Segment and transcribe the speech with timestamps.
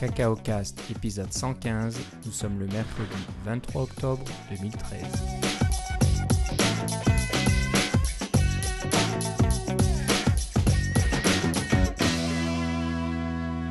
[0.00, 1.98] CacaoCast épisode 115.
[2.24, 3.14] Nous sommes le mercredi
[3.44, 5.02] 23 octobre 2013.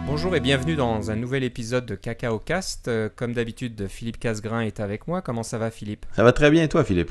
[0.05, 2.89] Bonjour et bienvenue dans un nouvel épisode de CacaoCast.
[2.89, 5.23] Euh, Comme d'habitude, Philippe Casgrain est avec moi.
[5.23, 6.05] Comment ça va Philippe?
[6.15, 7.09] Ça va très bien, et toi, Philippe?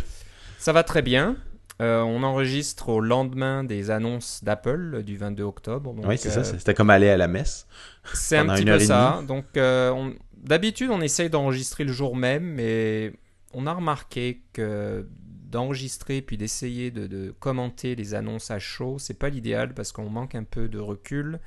[0.61, 1.37] Ça va très bien.
[1.81, 5.95] Euh, on enregistre au lendemain des annonces d'Apple euh, du 22 octobre.
[5.95, 6.59] donc, Oui, c'est euh, ça.
[6.59, 7.67] C'était comme aller à la messe.
[8.15, 9.23] C'est un petit peu ça.
[9.29, 13.13] Donc, euh, on- d'habitude, on essaye d'enregistrer le jour même, mais
[13.55, 15.07] on a remarqué que
[15.49, 20.11] d'enregistrer puis d'essayer de, de commenter les annonces à chaud, c'est pas l'idéal parce qu'on
[20.11, 21.39] manque un peu de recul.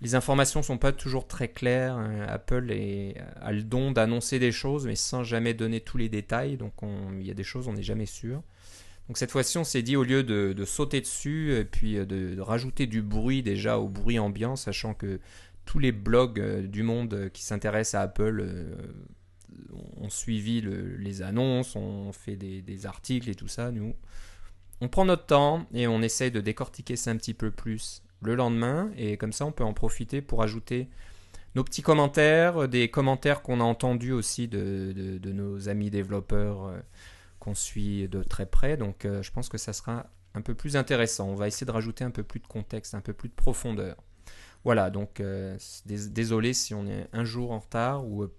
[0.00, 1.94] Les informations sont pas toujours très claires.
[1.96, 2.24] hein.
[2.28, 6.56] Apple est- a le don d'annoncer des choses, mais sans jamais donner tous les détails.
[6.56, 8.42] Donc, on- il y a des choses, on n'est jamais sûr.
[9.08, 12.40] Donc cette fois-ci, on s'est dit, au lieu de, sauter dessus et puis euh, de,
[12.40, 15.20] rajouter du bruit déjà au bruit ambiant, sachant que
[15.64, 18.76] tous les blogs euh, du monde euh, qui s'intéressent à Apple euh,
[19.96, 23.70] ont suivi le- les annonces, ont fait des, articles et tout ça.
[23.70, 23.94] Nous,
[24.80, 28.34] on prend notre temps et on essaye de décortiquer ça un petit peu plus le
[28.34, 28.90] lendemain.
[28.96, 30.88] Et comme ça, on peut en profiter pour ajouter
[31.54, 36.78] nos petits commentaires, euh, des commentaires qu'on a entendus aussi de, nos amis développeurs euh,
[37.48, 38.76] qu'on suit de très près.
[38.76, 41.28] Donc euh, je pense que ça sera un peu plus intéressant.
[41.28, 43.96] On va essayer de rajouter un peu plus de contexte, un peu plus de profondeur.
[44.64, 48.34] Voilà, donc euh, dés- désolé si on est un jour en retard ou euh,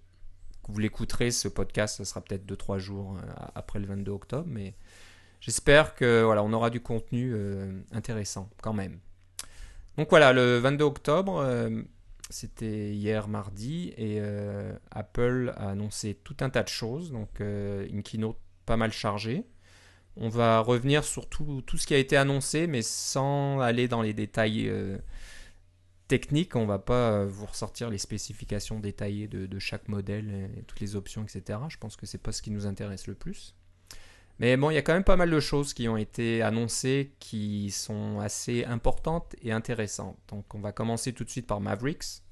[0.68, 3.16] vous l'écouterez, ce podcast, ça sera peut-être 2-3 jours
[3.56, 4.74] après le 22 octobre, mais
[5.40, 7.34] j'espère que voilà, on aura du contenu
[7.90, 9.00] intéressant quand même.
[9.96, 11.44] Donc voilà, le 22 octobre,
[12.28, 14.20] c'était hier mardi, et
[14.92, 18.38] Apple a annoncé tout un tas de choses, donc une keynote
[18.76, 19.44] mal chargée.
[20.16, 24.12] On va revenir sur tout, ce qui a été annoncé, mais sans aller dans les
[24.12, 24.98] détails euh,
[26.08, 26.56] techniques.
[26.56, 30.80] On va pas euh, vous ressortir les spécifications détaillées de, de chaque modèle, et toutes
[30.80, 31.58] les options, etc.
[31.68, 33.54] Je pense que c'est pas ce qui nous intéresse le plus.
[34.40, 37.12] Mais bon, il y a quand même pas mal de choses qui ont été annoncées
[37.20, 40.16] qui sont assez importantes et intéressantes.
[40.28, 42.22] Donc on va commencer tout de suite par Mavericks.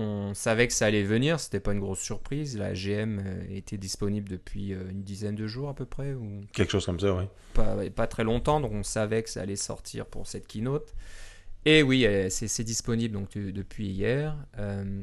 [0.00, 2.56] On savait que ça allait venir, c'était pas une grosse surprise.
[2.56, 6.42] La GM euh, était disponible depuis euh, une dizaine de jours à peu près, ou
[6.52, 7.24] Quelque chose comme ça, oui.
[7.54, 10.94] pas, pas très longtemps, donc on savait que ça allait sortir pour cette keynote.
[11.64, 14.36] Et oui, c'est disponible donc de- depuis hier.
[14.58, 15.02] Euh,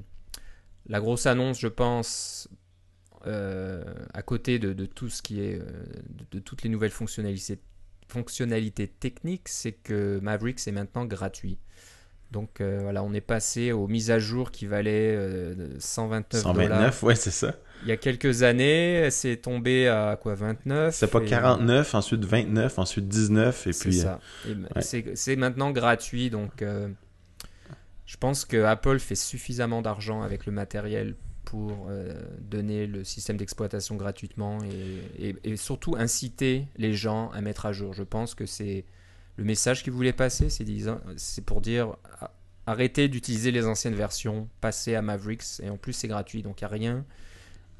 [0.88, 2.48] la grosse annonce, je pense,
[3.28, 7.60] euh, à côté de, de tout ce qui est, de, de toutes les nouvelles fonctionnalités,
[8.08, 11.58] fonctionnalités techniques, c'est que Mavericks est maintenant gratuit.
[12.36, 16.56] Donc euh, voilà, on est passé aux mises à jour qui valaient euh, 129 dollars.
[16.68, 17.56] 129, ouais, c'est ça.
[17.84, 22.26] Il y a quelques années, c'est tombé à quoi 29 C'était pas et- 49, ensuite
[22.26, 24.00] 29, ensuite 19, et c'est puis...
[24.00, 24.20] euh, ça.
[24.48, 24.82] Ouais.
[24.82, 26.90] c'est- C'est maintenant gratuit, donc euh,
[28.06, 31.16] je pense que Apple fait suffisamment d'argent avec le matériel
[31.46, 34.58] pour euh, donner le système d'exploitation gratuitement
[35.20, 37.94] et, et- et surtout inciter les gens à mettre à jour.
[37.94, 38.84] Je pense que c'est
[39.38, 42.32] le message qu'ils voulaient passer, c'est pour dire a-
[42.68, 46.64] arrêtez d'utiliser les anciennes versions, passez à Mavericks et en plus c'est gratuit, donc il
[46.64, 47.06] n'y a rien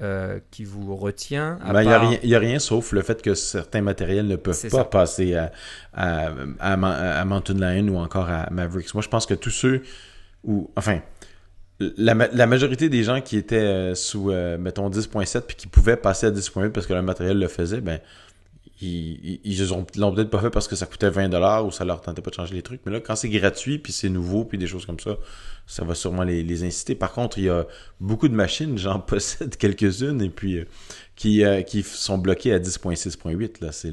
[0.02, 1.58] euh, qui vous retient.
[1.72, 4.26] ben, il n'y a, part- il y a rien sauf le fait que certains matériels
[4.26, 4.84] ne peuvent pas ça.
[4.84, 5.50] passer à,
[5.94, 8.92] à, à, Mountain Lion ou encore à Mavericks.
[8.92, 9.82] Moi, je pense que tous ceux
[10.44, 10.70] où...
[10.76, 11.00] Enfin,
[11.78, 16.26] la majorité des gens qui étaient euh, sous, euh, mettons, 10.7 puis qui pouvaient passer
[16.26, 17.98] à 10.8 parce que le matériel le faisait, ben,
[18.80, 22.22] ils, ont- l'ont peut-être pas fait parce que ça coûtait 20$ ou ça leur tentait
[22.22, 22.80] pas de changer les trucs.
[22.84, 25.16] Mais là, quand c'est gratuit puis c'est nouveau puis des choses comme ça,
[25.66, 26.94] ça va sûrement les, les inciter.
[26.94, 27.66] Par contre, il y a
[28.00, 30.64] beaucoup de machines, j'en possède quelques-unes et puis euh,
[31.16, 33.64] qui, euh, qui sont bloquées à 10.6.8.
[33.64, 33.92] Là, c'est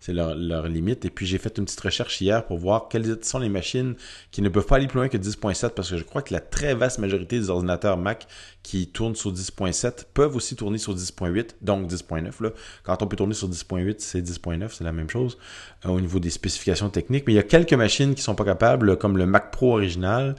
[0.00, 1.04] c'est leur, leur limite.
[1.04, 3.94] Et puis j'ai fait une petite recherche hier pour voir quelles sont les machines
[4.32, 6.40] qui ne peuvent pas aller plus loin que 10.7 parce que je crois que la
[6.40, 8.26] très vaste majorité des ordinateurs Mac
[8.62, 12.42] qui tournent sur 10.7 peuvent aussi tourner sur 10.8, donc 10.9.
[12.42, 12.50] Là.
[12.82, 15.38] Quand on peut tourner sur 10.8, c'est 10.9, c'est la même chose
[15.84, 17.24] euh, au niveau des spécifications techniques.
[17.28, 20.34] Mais il y a quelques machines qui sont pas capables, comme le Mac Pro original,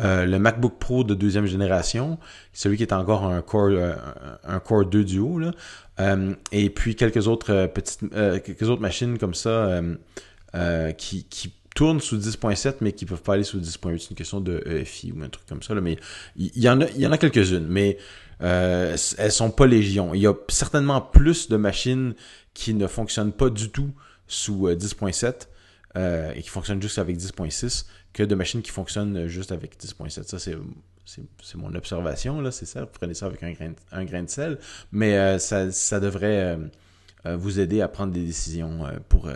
[0.00, 2.18] euh, le MacBook Pro de deuxième génération,
[2.52, 3.94] celui qui est encore un Core, euh,
[4.44, 5.40] un Core 2 Duo,
[6.00, 8.08] Euh, et puis quelques autres petites,
[8.44, 9.80] quelques autres machines comme ça
[10.96, 13.98] qui, qui tournent sous 10.7 mais qui peuvent pas aller sous 10.8.
[13.98, 15.74] C'est une question de EFI ou un truc comme ça.
[15.74, 15.96] Mais
[16.36, 17.98] il y, en a, il y en a quelques-unes, mais
[18.42, 20.14] euh, elles sont pas légion.
[20.14, 22.14] Il y a certainement plus de machines
[22.54, 23.90] qui ne fonctionnent pas du tout
[24.26, 25.48] sous euh, 10.7
[25.96, 27.86] euh, et qui fonctionnent juste avec 10.6
[28.18, 30.24] que de machines qui fonctionnent juste avec 10.7.
[30.24, 30.56] Ça, c'est
[31.04, 32.84] c'est mon observation, là, c'est ça.
[32.84, 34.58] Prenez ça avec un grain, de- sel.
[34.92, 36.56] Mais euh, ça, ça devrait euh,
[37.24, 39.30] euh, vous aider à prendre des décisions pour,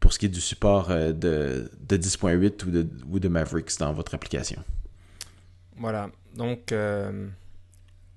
[0.00, 3.92] pour ce qui est du support de, de 10.8 ou de, ou de Mavericks dans
[3.94, 4.62] votre application.
[5.78, 6.10] Voilà.
[6.34, 6.74] Donc,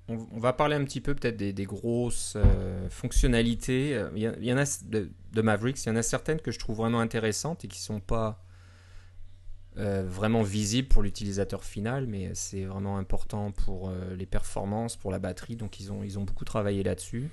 [0.08, 2.36] on, va parler un petit peu peut-être des, grosses
[2.90, 4.04] fonctionnalités.
[4.14, 6.76] Il y, en a de, de, Mavericks, il y en a certaines que je trouve
[6.76, 8.45] vraiment intéressantes et qui sont pas
[9.76, 15.56] vraiment visibles pour l'utilisateur final, mais c'est vraiment important pour les performances, pour la batterie.
[15.56, 17.30] Donc, ils ont, ils ont beaucoup travaillé là-dessus.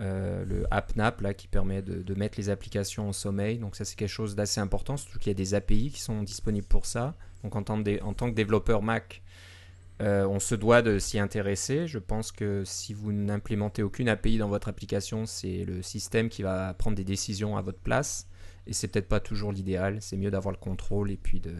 [0.00, 3.58] Euh, le AppNap là, qui permet de, mettre les applications en sommeil.
[3.58, 6.22] Donc ça c'est quelque chose d'assez important, surtout qu'il y a des API qui sont
[6.22, 7.14] disponibles pour ça.
[7.44, 9.22] Donc en tant, que développeur Mac,
[10.02, 11.86] euh, on se doit de s'y intéresser.
[11.86, 16.42] Je pense que si vous n'implémentez aucune API dans votre application, c'est le système qui
[16.42, 18.26] va prendre des décisions à votre place.
[18.66, 19.98] Et c'est peut-être pas toujours l'idéal.
[20.00, 21.54] C'est mieux d'avoir le contrôle et puis de,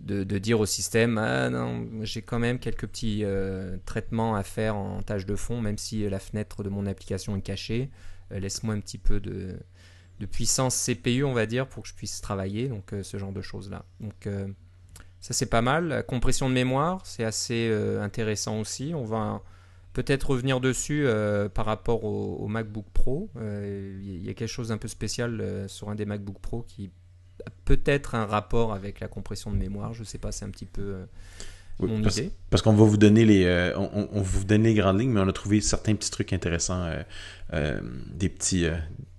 [0.00, 4.76] de, dire au système ah non j'ai quand même quelques petits euh, traitements à faire
[4.76, 7.90] en tâche de fond même si la fenêtre de mon application est cachée.
[8.32, 9.58] Euh, laisse-moi un petit peu de,
[10.30, 13.42] puissance CPU on va dire pour que je puisse travailler donc euh, ce genre de
[13.42, 14.28] choses là donc
[15.20, 15.88] ça c'est pas mal.
[15.88, 18.92] La compression de mémoire c'est assez intéressant aussi.
[18.94, 19.42] On va
[19.98, 21.06] peut-être revenir dessus
[21.54, 25.90] par rapport au, au, MacBook Pro il y a quelque chose d'un peu spécial sur
[25.90, 26.90] un des MacBook Pro qui
[27.64, 29.94] peut-être un rapport avec la compression de mémoire.
[29.94, 31.04] Je sais pas, c'est un petit peu euh,
[31.80, 32.30] mon parce, idée.
[32.50, 35.28] Parce qu'on va vous donner les, euh, on, vous donne les grandes lignes, mais on
[35.28, 36.90] a trouvé certains petits trucs intéressants,
[37.52, 37.80] euh,
[38.12, 38.66] des petits,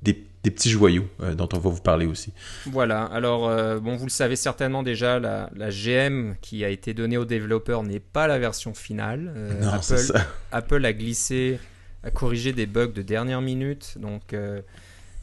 [0.01, 2.33] des, petits joyaux dont on va vous parler aussi.
[2.65, 3.03] Voilà.
[3.05, 3.49] Alors,
[3.81, 7.99] bon, vous le savez certainement déjà, la, GM qui a été donnée aux développeurs n'est
[7.99, 9.33] pas la version finale.
[9.61, 10.13] non, Apple,
[10.51, 11.59] Apple a glissé,
[12.03, 14.33] a corrigé des bugs de dernière minute, donc.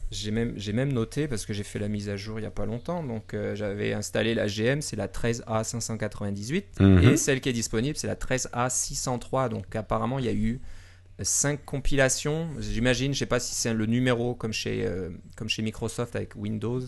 [0.09, 2.51] J'ai même, même noté parce que j'ai fait la mise à jour il n'y a
[2.51, 3.03] pas longtemps.
[3.03, 6.63] Donc euh, j'avais installé la GM, c'est la 13A598.
[6.79, 7.03] Mhm.
[7.03, 9.49] Et celle qui est disponible, c'est la 13A603.
[9.49, 10.61] Donc apparemment, il y a eu
[11.21, 12.49] 5 compilations.
[12.59, 16.15] J'imagine, je ne sais pas si c'est le numéro comme chez, euh, comme chez Microsoft
[16.15, 16.81] avec Windows.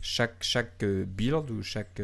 [0.00, 2.00] Chaque, chaque euh, build ou chaque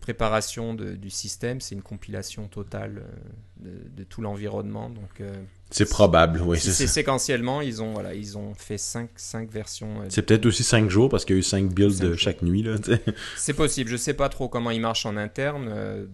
[0.00, 3.02] préparation du système, c'est une compilation totale
[3.58, 4.88] de, tout l'environnement.
[4.88, 5.20] Donc
[5.70, 6.60] c'est probable, oui.
[6.60, 10.02] C'est séquentiellement, ils ont, voilà, ils ont fait 5 cinq, versions.
[10.02, 12.64] Euh, c'est peut-être aussi 5 jours parce qu'il y a eu 5 builds chaque nuit.
[13.36, 13.90] C'est possible.
[13.90, 15.68] Je sais pas trop comment ils marchent en interne.
[15.68, 16.06] Euh,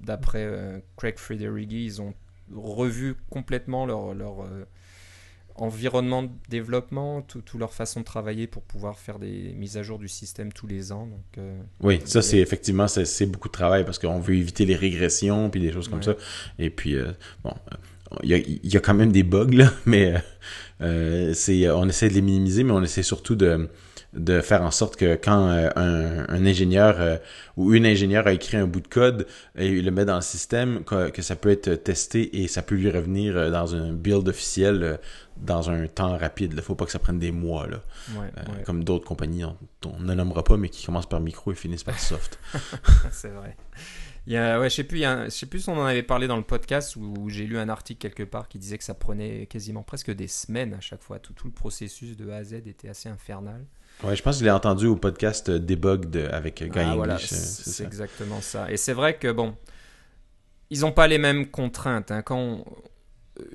[0.00, 2.14] d'après euh, Craig Frederighi, ils ont
[2.54, 4.46] revu complètement leur, leur
[5.54, 9.98] environnement de développement, toute leur façon de travailler pour pouvoir faire des mises à jour
[9.98, 11.06] du système tous les ans.
[11.06, 11.44] Donc,
[11.80, 15.60] oui, ça c'est effectivement c'est beaucoup de travail parce qu'on veut éviter les régressions puis
[15.60, 16.14] des choses comme ça.
[16.58, 16.96] Et puis
[17.44, 17.52] bon,
[18.22, 20.14] il y, a, quand même des bugs, là, mais
[20.80, 23.68] euh, c'est, on essaie de les minimiser, mais on essaie surtout de,
[24.12, 27.16] de faire en sorte que quand euh, un, ingénieur euh,
[27.56, 29.26] ou une ingénieure a écrit un bout de code
[29.56, 32.74] et il le met dans le système, que, ça peut être testé et ça peut
[32.74, 34.98] lui revenir dans un build officiel
[35.36, 36.52] dans un temps rapide.
[36.52, 37.80] Il ne faut pas que ça prenne des mois, là.
[38.64, 39.56] comme d'autres compagnies, on,
[39.86, 42.38] on, ne nommera pas, mais qui commencent par micro et finissent par soft.
[43.10, 43.56] c'est vrai.
[44.26, 46.28] Il y a, ouais, je sais plus, je sais plus si on en avait parlé
[46.28, 49.46] dans le podcast où, j'ai lu un article quelque part qui disait que ça prenait
[49.46, 51.18] quasiment presque des semaines à chaque fois.
[51.18, 53.64] Tout, tout le processus de A à Z était assez infernal.
[54.04, 57.18] Ouais, je pense que je l'ai entendu au podcast Debug de, avec Guy ah, Voilà,
[57.18, 58.70] c'est exactement ça.
[58.70, 59.54] Et c'est vrai que bon,
[60.70, 62.10] ils n'ont pas les mêmes contraintes.
[62.10, 62.22] Hein.
[62.22, 62.64] Quand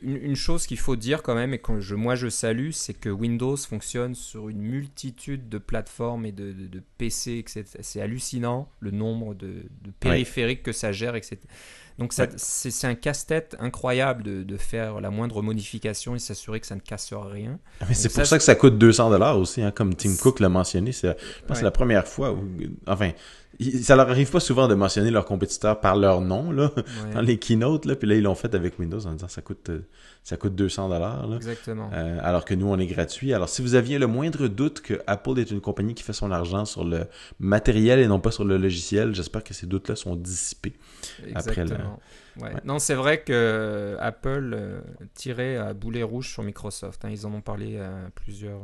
[0.02, 3.10] une, chose qu'il faut dire quand même et que je, moi je salue, c'est que
[3.10, 7.66] Windows fonctionne sur une multitude de plateformes et de, PC, etc.
[7.82, 9.64] C'est hallucinant le nombre de,
[10.00, 11.38] périphériques que ça gère, etc.
[11.98, 16.80] Donc c'est un casse-tête incroyable de, faire la moindre modification et s'assurer que ça ne
[16.80, 17.60] casse rien.
[17.82, 20.50] Ah, c'est pour ça, que ça coûte 200 dollars aussi, hein, comme Tim Cook l'a
[20.50, 20.92] mentionné.
[20.92, 21.16] Je pense
[21.50, 22.44] que c'est la première fois où,
[22.86, 23.12] enfin,
[23.82, 26.72] ça leur arrive pas souvent de mentionner leurs compétiteurs par leur nom là,
[27.14, 29.72] dans les keynotes là, puis là ils l'ont fait avec Windows en disant ça coûte
[30.24, 31.90] ça coûte 200 dollars Exactement.
[31.94, 33.34] Euh, alors que nous on est gratuit.
[33.34, 36.32] Alors si vous aviez le moindre doute que Apple est une compagnie qui fait son
[36.32, 37.06] argent sur le
[37.40, 40.74] matériel et non pas sur le logiciel, j'espère que ces doutes là sont dissipés
[41.26, 42.00] Exactement.
[42.36, 44.82] après Non, c'est vrai que Apple euh,
[45.14, 47.06] tirait à boulet rouge sur Microsoft.
[47.06, 47.10] Hein.
[47.12, 48.62] Ils en ont parlé à plusieurs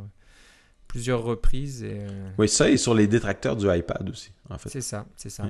[0.93, 1.81] plusieurs reprises.
[1.81, 4.69] Et, euh, Oui, ça et sur les détracteurs du iPad aussi, en fait.
[4.69, 5.49] C'est ça, c'est ça.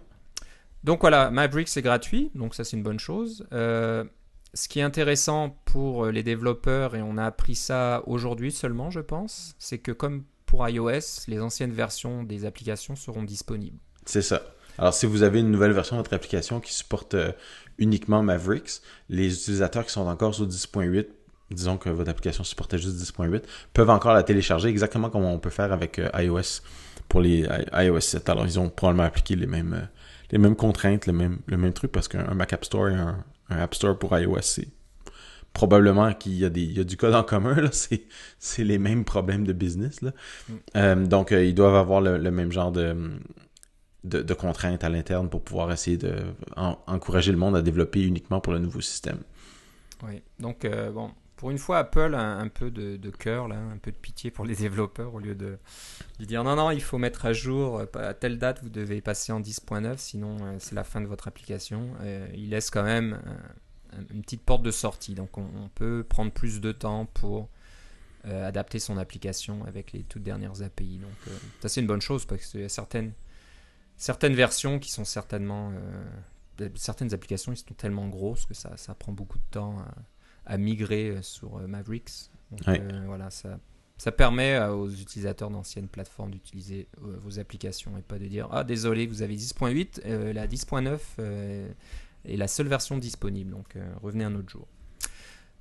[0.85, 3.45] Donc voilà, Maverick c'est gratuit, donc ça c'est une bonne chose.
[3.51, 4.05] Euh,
[4.53, 9.01] ce qui est intéressant pour les développeurs, et on a appris ça aujourd'hui seulement, je
[9.01, 13.79] pense, c'est que comme pour iOS, les anciennes versions des applications seront disponibles.
[14.05, 14.43] C'est ça.
[14.77, 17.33] Alors, si vous avez une nouvelle version de votre application qui supporte euh,
[17.77, 21.07] uniquement Mavericks, les utilisateurs qui sont encore sur 10.8
[21.53, 23.43] disons que votre application supportait juste 10.8,
[23.73, 26.61] peuvent encore la télécharger exactement comme on peut faire avec euh, iOS
[27.07, 28.29] pour les iOS 7.
[28.29, 29.85] Alors, ils ont probablement appliqué les mêmes, euh,
[30.31, 33.23] les mêmes contraintes, le même, le même truc, parce qu'un Mac App Store et un,
[33.49, 34.67] App Store pour iOS, c'est
[35.53, 37.69] probablement qu'il y, a des, du code en commun, là.
[38.39, 40.01] C'est, les mêmes problèmes de business.
[40.01, 40.11] Là.
[40.49, 40.53] Mm.
[40.75, 43.11] Euh, donc, ils doivent avoir le, même genre de
[44.03, 46.15] de, contraintes à l'interne pour pouvoir essayer de
[46.57, 49.19] encourager le monde à développer uniquement pour le nouveau système.
[50.05, 51.11] Oui, donc bon,
[51.43, 54.45] pour une fois, Apple a un, peu de, cœur, là, un peu de pitié pour
[54.45, 55.57] les développeurs au lieu de,
[56.21, 59.33] dire non, non, il faut mettre à jour, euh, à telle date, vous devez passer
[59.33, 61.95] en 10.9, sinon euh, c'est la fin de votre application.
[61.99, 63.19] Euh, il laisse quand même
[64.13, 67.49] une petite porte de sortie, donc on, peut prendre plus de temps pour
[68.23, 70.99] adapter son application avec les toutes dernières API.
[70.99, 73.11] Donc ça c'est une bonne chose parce qu'il y a certaines,
[73.97, 75.73] certaines versions qui sont certainement...
[76.75, 79.93] certaines applications qui sont tellement grosses que ça, ça prend beaucoup de temps à
[80.45, 82.29] à migrer euh, sur euh, Mavericks.
[82.51, 83.59] Donc, euh, voilà, ça,
[83.97, 89.07] ça permet aux utilisateurs d'anciennes plateformes d'utiliser vos applications et pas de dire ah désolé
[89.07, 90.99] vous avez 10.8 la 10.9
[92.25, 93.49] est la seule version disponible.
[93.49, 94.67] Donc revenez un autre jour.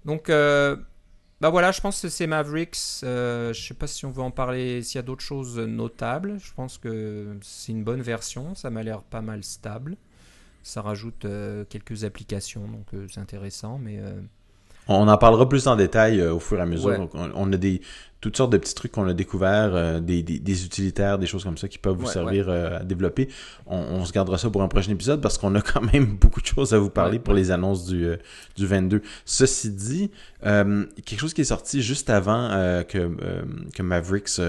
[0.04, 2.76] Donc bah voilà je pense que c'est Mavericks.
[3.02, 6.38] Je sais pas si on veut en parler s'il y a d'autres choses notables.
[6.38, 8.54] Je pense que c'est une bonne version.
[8.54, 9.96] Ça m'a l'air pas mal stable.
[10.62, 11.26] Ça rajoute
[11.70, 13.98] quelques applications donc c'est intéressant mais
[14.88, 17.08] on en parlera plus en détail euh, au fur et à mesure.
[17.14, 17.80] On, a des
[18.20, 21.58] toutes sortes de petits trucs qu'on a découverts, euh, des, des, utilitaires, des choses comme
[21.58, 23.28] ça qui peuvent vous servir euh, à développer.
[23.66, 26.46] On, se gardera ça pour un prochain épisode parce qu'on a quand même beaucoup de
[26.46, 28.08] choses à vous parler pour les annonces du,
[28.56, 29.02] du 22.
[29.24, 30.10] Ceci dit,
[30.42, 32.48] quelque chose qui est sorti juste avant
[32.88, 33.10] que,
[33.74, 34.40] que Mavericks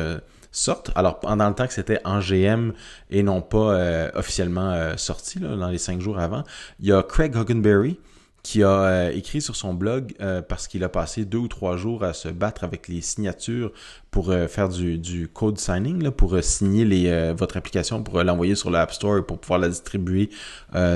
[0.51, 0.91] sorte.
[0.93, 2.73] Alors, pendant le temps que c'était en GM
[3.09, 6.43] et non pas officiellement sorti, là, dans les cinq jours avant,
[6.79, 7.97] il y a Craig Huggenberry
[8.43, 11.77] qui a euh, écrit sur son blog euh, parce qu'il a passé deux ou trois
[11.77, 13.71] jours à se battre avec les signatures
[14.11, 18.55] pour euh, faire du, du, code signing, là, pour signer les, votre application, pour l'envoyer
[18.55, 20.29] sur l'App Store et pour pouvoir la distribuer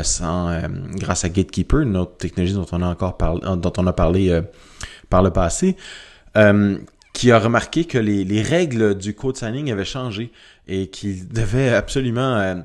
[0.04, 0.62] sans,
[0.96, 4.42] grâce à Gatekeeper, une autre technologie dont on a encore parlé, dont on a parlé
[5.10, 5.78] par le passé.
[7.14, 10.32] qui a remarqué que les, les, règles du code signing avaient changé
[10.68, 12.64] et qu'il devait absolument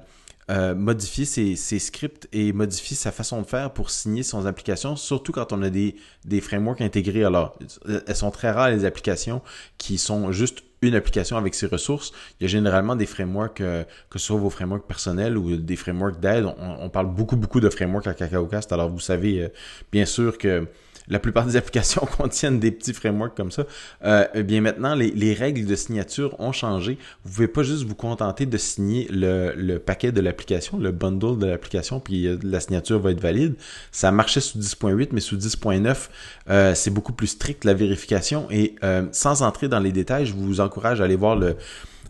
[0.52, 5.32] euh, modifier ses, scripts et modifier sa façon de faire pour signer son application, surtout
[5.32, 7.25] quand on a des, des frameworks intégrés.
[7.25, 7.59] Alors,
[8.06, 9.40] elles sont très rares les applications
[9.78, 12.12] qui sont juste une application avec ses ressources.
[12.38, 15.76] Il y a généralement des frameworks, euh, que ce soit vos frameworks personnels ou des
[15.76, 16.44] frameworks d'aide.
[16.59, 18.73] On, parle beaucoup, beaucoup de frameworks à CacaoCast.
[18.73, 19.49] Alors, vous savez euh,
[19.90, 20.66] bien sûr que
[21.09, 23.64] la plupart des applications contiennent des petits frameworks comme ça.
[24.04, 26.99] Euh, eh bien maintenant, les, règles de signature ont changé.
[27.25, 31.47] Vous pouvez pas juste vous contenter de signer le, paquet de l'application, le bundle de
[31.47, 33.54] l'application, puis euh, la signature va être valide.
[33.90, 36.09] Ça marchait sous 10.8, mais sous 10.9,
[36.50, 38.47] euh, c'est beaucoup plus strict la vérification.
[38.50, 38.75] Et
[39.12, 41.56] sans entrer dans les détails, je vous encourage à aller voir le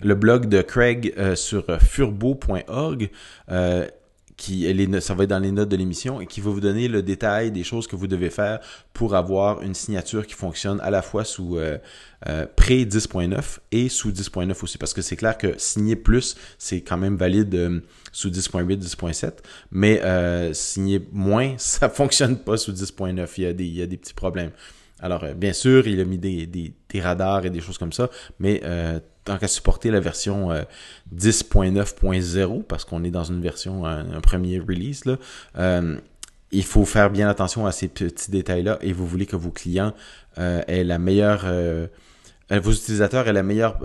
[0.03, 3.11] le blog de Craig sur furbo.org
[4.37, 4.67] qui
[5.01, 7.51] ça va être dans les notes de l'émission et qui va vous donner le détail
[7.51, 8.61] des choses que vous devez faire
[8.93, 11.79] pour avoir une signature qui fonctionne à la fois sous euh,
[12.29, 14.79] euh, pré 10.9 et sous 10.9 aussi.
[14.79, 19.33] Parce que c'est clair que signer plus c'est quand même valide euh, sous 10.8 10.7
[19.71, 20.01] mais
[20.55, 23.97] signer moins ça fonctionne pas sous 10.9 il y a des il y a des
[23.97, 24.51] petits problèmes.
[25.05, 28.09] Alors, bien sûr, il a mis des, des, des radars et des choses comme ça,
[28.39, 28.63] mais
[29.25, 30.51] tant qu'à supporter la version
[31.15, 35.17] 10.9.0, euh, parce qu'on est dans une version, un, premier release, là,
[35.59, 35.99] euh,
[36.51, 39.95] il faut faire bien attention à ces petits détails-là et vous voulez que vos clients
[40.39, 41.47] euh, aient la meilleure...
[42.51, 43.79] vos utilisateurs aient la meilleure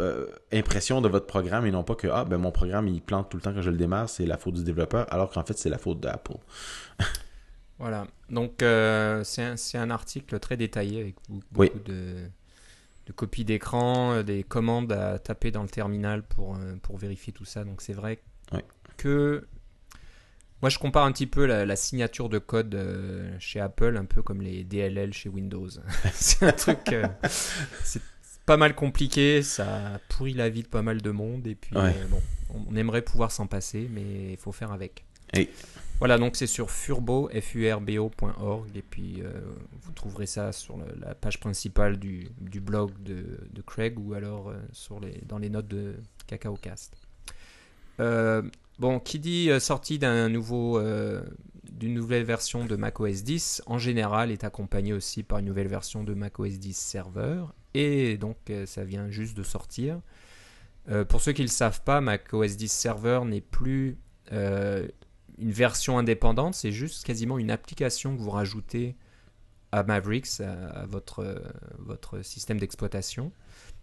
[0.51, 3.37] impression de votre programme et non pas que ah ben mon programme il plante tout
[3.37, 5.69] le temps que je le démarre, c'est la faute du développeur, alors qu'en fait c'est
[5.69, 6.35] la faute d'Apple.
[7.79, 8.05] voilà.
[8.29, 12.29] Donc c'est un, un, article très détaillé avec beaucoup de
[13.07, 17.33] de copies d'écran, euh, des commandes à taper dans le terminal pour, euh, pour vérifier
[17.33, 17.63] tout ça.
[17.63, 18.19] Donc c'est vrai
[18.97, 19.47] que
[20.61, 24.21] moi je compare un petit peu la, signature de code euh, chez Apple, un peu
[24.21, 25.69] comme les DLL chez Windows.
[26.13, 26.95] c'est un truc,
[27.83, 28.01] c'est
[28.45, 32.21] pas mal compliqué, ça pourrit la vie de pas mal de monde et puis bon,
[32.69, 35.05] on aimerait pouvoir s'en passer, mais il faut faire avec.
[35.99, 39.31] Voilà, donc c'est sur furbo, furbo.org, et puis euh,
[39.81, 42.29] vous trouverez ça sur la page principale du,
[42.61, 45.95] blog de, Craig ou alors euh, sur les, dans les notes de
[46.27, 46.95] CacaoCast.
[47.99, 48.43] Euh,
[48.77, 50.79] bon, qui dit sortie d'un nouveau,
[51.63, 56.03] d'une nouvelle version de macOS 10, en général est accompagné aussi par une nouvelle version
[56.03, 58.37] de macOS 10 Server, et donc
[58.67, 59.99] ça vient juste de sortir.
[61.09, 63.97] pour ceux qui ne le savent pas, macOS 10 Server n'est plus
[65.37, 68.95] une version indépendante, c'est juste quasiment une application que vous rajoutez
[69.71, 71.41] à Mavericks, à, votre,
[71.77, 73.31] votre système d'exploitation.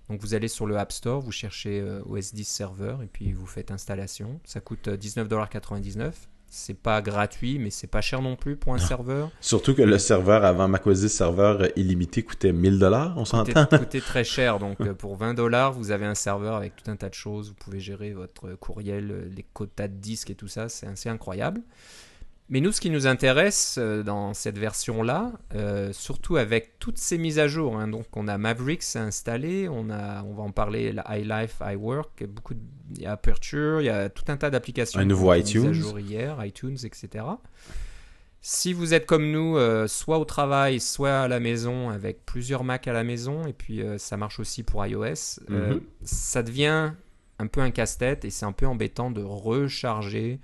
[0.09, 3.33] Donc vous allez sur le App Store, vous cherchez euh, OS 10 Server et puis
[3.33, 4.41] vous faites installation.
[4.45, 6.13] Ça coûte 19,99$.
[6.57, 9.33] C'est pas gratuit, mais c'est pas cher non plus pour un serveur.
[9.41, 13.67] Surtout que le serveur avant macOS 10 serveur illimité coûtait 1000 dollars, on s'entend.
[13.79, 17.09] Coûtait très cher, donc pour 20 dollars, vous avez un serveur avec tout un tas
[17.09, 17.49] de choses.
[17.49, 21.61] Vous pouvez gérer votre courriel, les quotas de disques et tout ça, c'est assez incroyable.
[22.55, 27.19] Mais nous, ce qui nous intéresse euh, dans cette version-là, euh, surtout avec toutes ces
[27.19, 30.93] mises à jour, hein, donc on a Mavericks installé, on, a, on va en parler,
[30.93, 32.61] la iLife, iWork, beaucoup de,
[32.95, 35.01] il y a Aperture, il y a tout un tas d'applications.
[35.01, 35.67] Un nouveau iTunes.
[35.67, 37.25] à jour hier, iTunes, etc.
[38.41, 42.63] Si vous êtes comme nous, euh, soit au travail, soit à la maison, avec plusieurs
[42.63, 45.81] Mac à la maison, et puis ça marche aussi pour iOS, Mhm.
[46.05, 46.93] ça devient
[47.41, 50.39] un peu un casse-tête et c'est un peu embêtant de recharger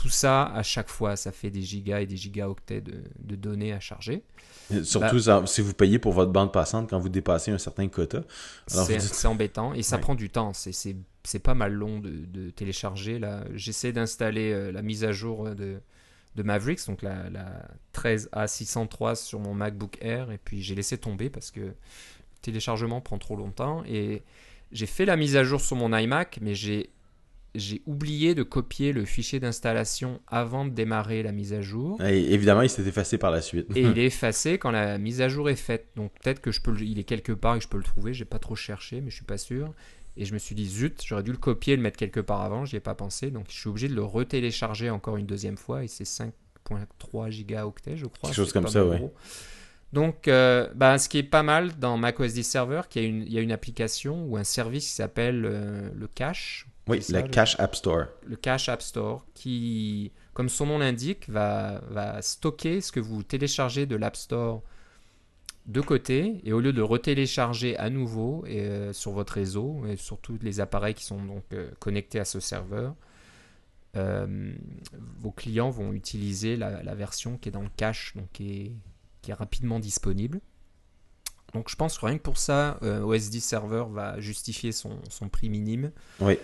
[0.00, 1.16] tout ça à chaque fois.
[1.16, 4.22] Ça fait des gigas et des gigaoctets de, de données à charger.
[4.72, 7.88] Et Surtout ça- si vous payez pour votre bande passante quand vous dépassez un certain
[7.88, 8.22] quota.
[8.66, 10.02] C'est dites- embêtant et ça Ouais.
[10.02, 10.52] prend du temps.
[10.52, 10.96] C'est-
[11.42, 13.18] pas mal long de, de télécharger.
[13.18, 13.44] là.
[13.54, 15.80] J'essaie d'installer euh, la mise à jour euh, de,
[16.36, 21.30] de Mavericks, donc la, la 13A603 sur mon MacBook Air, et puis j'ai laissé tomber
[21.30, 21.74] parce que le
[22.42, 23.82] téléchargement prend trop longtemps.
[23.86, 24.22] Et
[24.72, 26.90] j'ai fait la mise à jour sur mon iMac, mais j'ai
[27.54, 32.00] j'ai oublié de copier le fichier d'installation avant de démarrer la mise à jour.
[32.02, 33.66] Et évidemment, il s'est effacé par la suite.
[33.76, 35.88] Et il est effacé quand la mise à jour est faite.
[35.96, 37.82] Donc peut-être que je peux le- il est quelque part et que je peux le
[37.84, 38.14] trouver.
[38.14, 39.72] J'ai pas trop cherché, mais je suis pas sûr.
[40.16, 42.42] Et je me suis dit zut, j'aurais dû le copier et le mettre quelque part
[42.42, 42.64] avant.
[42.64, 43.30] J'y ai pas pensé.
[43.30, 45.82] Donc je suis obligé de le retélécharger encore une deuxième fois.
[45.82, 48.28] Et c'est 5.3 gigaoctets, je crois.
[48.30, 48.98] Quelque chose comme ça, ouais.
[48.98, 49.14] gros.
[49.92, 53.08] Donc, euh, bah, ce qui est pas mal dans macOS 10 Server, qu'il y a
[53.08, 56.68] une, il y a une application ou un service qui s'appelle euh, le Cache.
[56.90, 58.06] Oui, ça, le- Cache App Store.
[58.26, 63.22] le Cache App Store qui, comme son nom l'indique, va, va stocker ce que vous
[63.22, 64.62] téléchargez de l'App Store
[65.66, 69.96] de côté et au lieu de retélécharger à nouveau et, euh, sur votre réseau et
[69.96, 72.94] sur tous les appareils qui sont donc euh, connectés à ce serveur,
[73.96, 74.52] euh,
[75.18, 78.72] vos clients vont utiliser la, la version qui est dans le cache, donc qui est,
[79.22, 80.40] qui est rapidement disponible.
[81.52, 85.00] Donc je pense que rien que pour ça, euh, OS 10 Server va justifier son,
[85.08, 85.90] son prix minime.
[86.20, 86.38] Oui.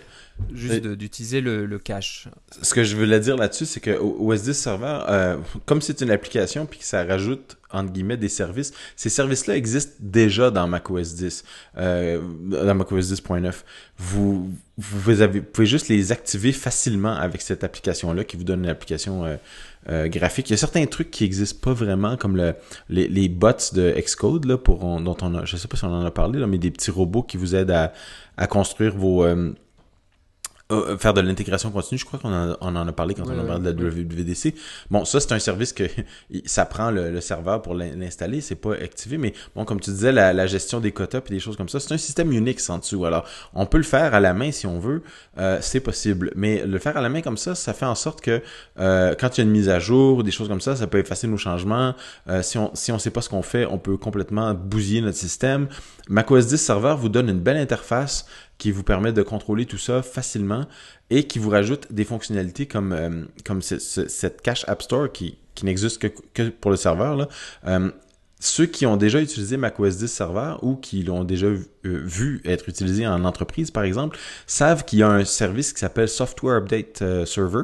[0.53, 2.27] Juste d'utiliser le, le cache.
[2.61, 6.01] Ce que je voulais dire là-dessus, c'est que O- OS 10 Server, euh, comme c'est
[6.01, 10.67] une application puis que ça rajoute entre guillemets des services, ces services-là existent déjà dans
[10.67, 11.43] macOS 10,
[11.77, 13.53] euh, dans macOS 10.9.
[13.97, 18.63] Vous, vous, avez, vous pouvez juste les activer facilement avec cette application-là qui vous donne
[18.63, 19.25] une application
[19.89, 20.49] euh, graphique.
[20.49, 22.53] Il y a certains trucs qui n'existent pas vraiment, comme le,
[22.89, 25.83] les, les bots de Xcode, là, pour, on- dont on a, je sais pas si
[25.83, 27.91] on en a parlé, là, mais des petits robots qui vous aident à,
[28.37, 29.25] à construire vos...
[30.71, 33.23] euh, euh, faire de l'intégration continue, je crois qu'on en, on en a parlé quand
[33.25, 33.89] Ouais, on a parlé de la.
[33.89, 34.53] WWDC.
[34.91, 35.83] Bon, ça, c'est un service que
[36.45, 39.91] ça prend le, le serveur pour l'in- l'installer, c'est pas activé, mais bon, comme tu
[39.91, 42.69] disais, la, la gestion des quotas et des choses comme ça, c'est un système Unix
[42.69, 43.05] en dessous.
[43.05, 45.03] Alors, on peut le faire à la main si on veut,
[45.37, 48.21] euh, c'est possible, mais le faire à la main comme ça, ça fait en sorte
[48.21, 48.41] que
[48.79, 50.87] euh, quand il y a une mise à jour ou des choses comme ça, ça
[50.87, 51.95] peut effacer nos changements.
[52.29, 55.17] Euh, si on si on sait pas ce qu'on fait, on peut complètement bousiller notre
[55.17, 55.67] système.
[56.09, 58.25] macOS 10 Server vous donne une belle interface
[58.57, 60.65] qui vous permet de contrôler tout ça facilement
[61.09, 65.11] et qui vous rajoute des fonctionnalités comme, euh, comme ce- ce- cette cache App Store
[65.11, 67.15] qui, qui n'existe que, que pour le serveur.
[67.15, 67.27] Là.
[67.67, 67.91] Euh,
[68.39, 71.47] ceux qui ont déjà utilisé macOS 10 Server ou qui l'ont déjà
[71.83, 75.79] vu, euh, être utilisé en entreprise, par exemple, savent qu'il y a un service qui
[75.79, 77.63] s'appelle Software Update Server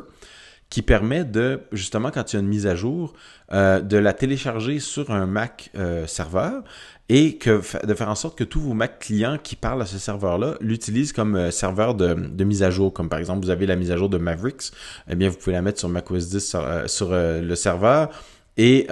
[0.74, 3.14] qui permet de, justement, quand il y a une mise à jour,
[3.52, 6.64] euh, de la télécharger sur un Mac euh, serveur
[7.10, 10.00] et que, de faire en sorte que tous vos Mac clients qui parlent à ce
[10.00, 12.92] serveur-là l'utilisent comme euh, serveur de, de mise à jour.
[12.92, 14.72] Comme par exemple, vous avez la mise à jour de Mavericks,
[15.08, 18.10] eh bien, vous pouvez la mettre sur macOS 10 sur, sur, le serveur
[18.58, 18.88] et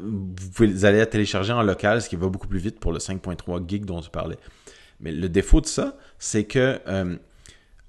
[0.00, 2.92] vous pouvez vous allez la télécharger en local, ce qui va beaucoup plus vite pour
[2.92, 4.38] le 5.3 gig dont tu parlais.
[5.00, 6.78] Mais le défaut de ça, c'est que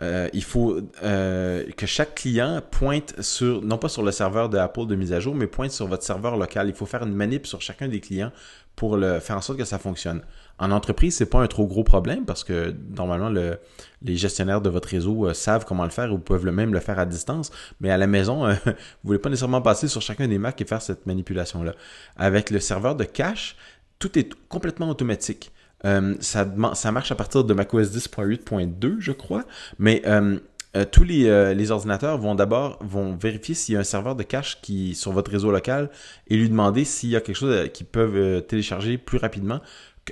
[0.02, 4.58] euh, il faut euh, que chaque client pointe sur, non pas sur le serveur de
[4.58, 6.68] Apple de mise à jour, mais pointe sur votre serveur local.
[6.68, 8.32] Il faut faire une manip sur chacun des clients
[8.76, 10.22] pour faire en sorte que ça fonctionne.
[10.62, 13.58] En entreprise, c'est pas un trop gros problème parce que normalement, le,
[14.04, 16.80] les gestionnaires de votre réseau euh, savent comment le faire ou peuvent le même le
[16.80, 17.52] faire à distance.
[17.80, 20.66] Mais à la maison, euh, vous voulez pas nécessairement passer sur chacun des Macs et
[20.66, 21.74] faire cette manipulation-là.
[22.16, 23.56] Avec le serveur de cache,
[23.98, 25.52] tout est complètement automatique.
[25.86, 26.46] Euh, ça,
[26.92, 29.46] marche à partir de macOS 10.8.2, je crois,
[29.80, 30.38] mais euh,
[30.76, 34.62] euh, tous les, ordinateurs vont d'abord vont vérifier s'il y a un serveur de cache
[34.62, 35.90] qui sur votre réseau local
[36.28, 39.60] et lui demander s'il y a quelque chose qu'ils peuvent télécharger plus rapidement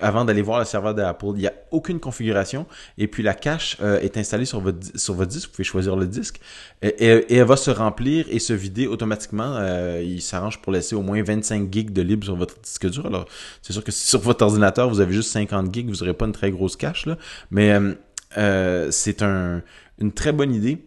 [0.02, 1.28] avant d'aller voir le serveur d'Apple.
[1.36, 2.65] Il n'y a aucune configuration
[2.97, 5.49] et puis la cache euh, est installée sur votre, disque.
[5.49, 6.39] Vous pouvez choisir le disque
[6.82, 9.56] et, elle va se remplir et se vider automatiquement.
[9.58, 13.06] Euh, il s'arrange pour laisser au moins 25 gigs de libre sur votre disque dur.
[13.06, 13.25] Alors,
[13.62, 16.25] c'est sûr que si sur votre ordinateur, vous avez juste 50 gigs, vous n'aurez pas
[16.25, 17.17] une très grosse cache, là.
[17.52, 17.93] Mais euh,
[18.38, 19.62] euh, c'est un,
[19.99, 20.86] une très bonne idée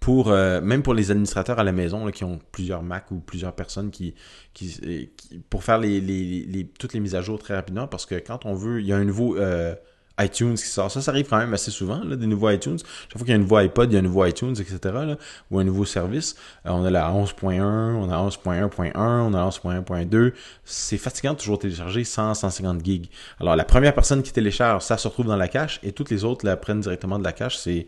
[0.00, 3.20] pour euh, même pour les administrateurs à la maison là, qui ont plusieurs Mac ou
[3.20, 4.14] plusieurs personnes qui,
[4.54, 5.10] qui,
[5.50, 8.46] pour faire les, les- les- toutes les mises à jour très rapidement parce que quand
[8.46, 9.74] on veut il y a un nouveau euh,
[10.18, 10.90] iTunes qui sort.
[10.90, 12.76] Ça ça arrive quand même assez souvent là, des nouveaux iTunes.
[12.78, 14.78] Chaque fois qu'il y a un nouveau iPod il y a un nouveau iTunes etc
[14.84, 15.16] là,
[15.50, 16.34] ou un nouveau service.
[16.66, 20.32] Euh, on a la 11.1 on a 11.1.1 on a 11.1.2
[20.64, 23.08] c'est fatigant de toujours télécharger 100 150 gigs.
[23.38, 26.24] Alors la première personne qui télécharge ça se retrouve dans la cache et toutes les
[26.24, 27.56] autres la prennent directement de la cache.
[27.58, 27.86] C'est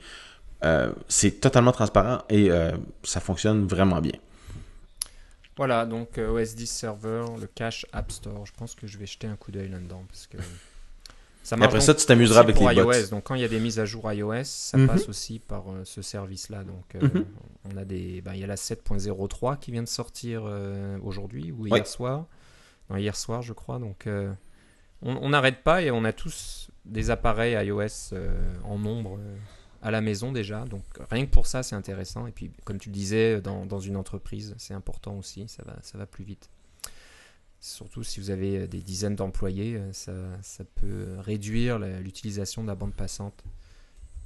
[0.64, 2.72] euh, c'est totalement transparent et euh,
[3.02, 4.18] ça fonctionne vraiment bien.
[5.56, 8.46] Voilà, donc euh, OS 10 Server, le cache App Store.
[8.46, 10.38] Je pense que je vais jeter un coup d'œil là-dedans parce que
[11.42, 12.84] ça Et marche après ça, tu t'amuseras avec les iOS.
[12.84, 13.06] bots.
[13.10, 14.86] Donc quand il y a des mises à jour iOS, ça Mhm.
[14.86, 16.64] passe aussi par euh, ce service-là.
[16.64, 17.24] Donc euh, Mhm.
[17.72, 21.52] on a des, ben, il y a la 7.03 qui vient de sortir euh, aujourd'hui
[21.52, 21.84] ou hier Ouais.
[21.84, 22.24] soir.
[22.88, 23.78] Non, hier soir, je crois.
[23.78, 24.06] Donc
[25.02, 28.14] on n'arrête pas et on a tous des appareils iOS
[28.64, 29.18] en nombre
[29.82, 30.64] à la maison déjà.
[30.64, 32.26] Donc rien que pour ça, c'est intéressant.
[32.26, 35.46] Et puis, comme tu le disais, dans, une entreprise, c'est important aussi.
[35.48, 36.48] Ça va, ça va plus vite.
[37.60, 42.68] Surtout si vous avez euh, des dizaines d'employés, euh, ça, ça peut réduire l'utilisation de
[42.68, 43.44] la bande passante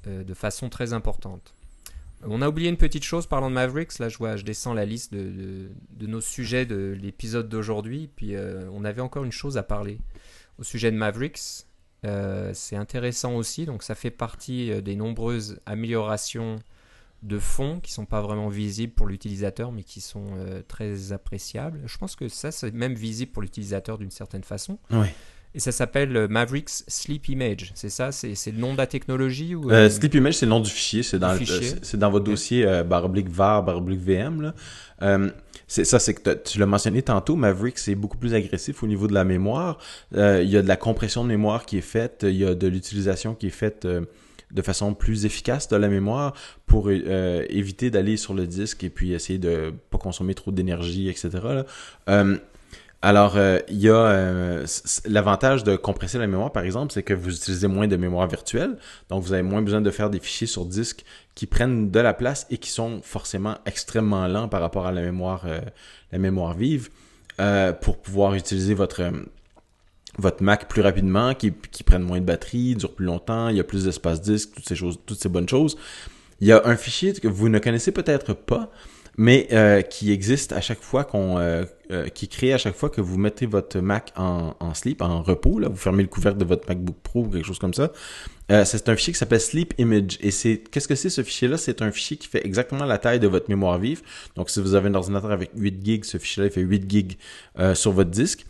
[0.06, 1.52] euh, de façon très importante.
[2.22, 3.98] On a oublié une petite chose parlant de Mavericks.
[3.98, 5.68] Là, je vois, je descends la liste de,
[6.00, 8.08] nos sujets de l'épisode d'aujourd'hui.
[8.16, 8.34] Puis,
[8.72, 9.98] on avait encore une chose à parler
[10.58, 11.66] au sujet de Mavericks.
[12.04, 13.66] Euh, c'est intéressant aussi.
[13.66, 16.56] Donc, ça fait partie euh, des nombreuses améliorations
[17.22, 21.80] de fond qui sont pas vraiment visibles pour l'utilisateur, mais qui sont euh, très appréciables.
[21.86, 24.78] Je pense que ça, c'est même visible pour l'utilisateur d'une certaine façon.
[25.54, 27.72] Et ça s'appelle Mavericks Sleep Image.
[27.74, 30.44] C'est ça C'est c'est le nom de la technologie ou, Euh, euh, Sleep Image, c'est
[30.44, 31.02] le nom du fichier.
[31.02, 34.42] C'est dans, dans votre dossier barre oblique var, barre oblique VM.
[34.42, 34.54] Là.
[35.68, 39.08] C'est ça, c'est que tu l'as mentionné tantôt, Maverick, c'est beaucoup plus agressif au niveau
[39.08, 39.78] de la mémoire.
[40.14, 42.24] Euh, Il y a de la compression de mémoire qui est faite.
[42.28, 44.02] Il y a de l'utilisation qui est faite euh,
[44.52, 46.34] de façon plus efficace de la mémoire
[46.66, 51.08] pour euh, éviter d'aller sur le disque et puis essayer de pas consommer trop d'énergie,
[51.08, 51.64] etc.
[53.02, 53.36] alors,
[53.68, 54.62] il y a
[55.04, 58.78] l'avantage de compresser la mémoire, par exemple, c'est que vous utilisez moins de mémoire virtuelle,
[59.10, 61.04] donc vous avez moins besoin de faire des fichiers sur disque
[61.36, 65.02] qui prennent de la place et qui sont forcément extrêmement lents par rapport à la
[65.02, 65.60] mémoire, euh,
[66.10, 66.88] la mémoire vive,
[67.38, 69.12] euh, pour pouvoir utiliser votre euh,
[70.18, 73.60] votre Mac plus rapidement, qui, qui prennent moins de batterie, dure plus longtemps, il y
[73.60, 75.76] a plus d'espace disque, toutes ces choses, toutes ces bonnes choses.
[76.40, 78.70] Il y a un fichier que vous ne connaissez peut-être pas,
[79.16, 82.90] mais euh, qui existe à chaque fois qu'on, euh, euh, qui créé à chaque fois
[82.90, 86.38] que vous mettez votre Mac en, en sleep, en repos, là, vous fermez le couvercle
[86.38, 87.92] de votre MacBook Pro ou quelque chose comme ça.
[88.50, 90.18] Euh, c'est un fichier qui s'appelle Sleep Image.
[90.20, 91.56] Et c'est, qu'est-ce que c'est ce fichier-là?
[91.56, 94.02] C'est un fichier qui fait exactement la taille de votre mémoire vive.
[94.36, 97.18] Donc, si vous avez un ordinateur avec 8 gigs, ce fichier-là, il fait 8 gigs
[97.58, 98.46] euh, sur votre disque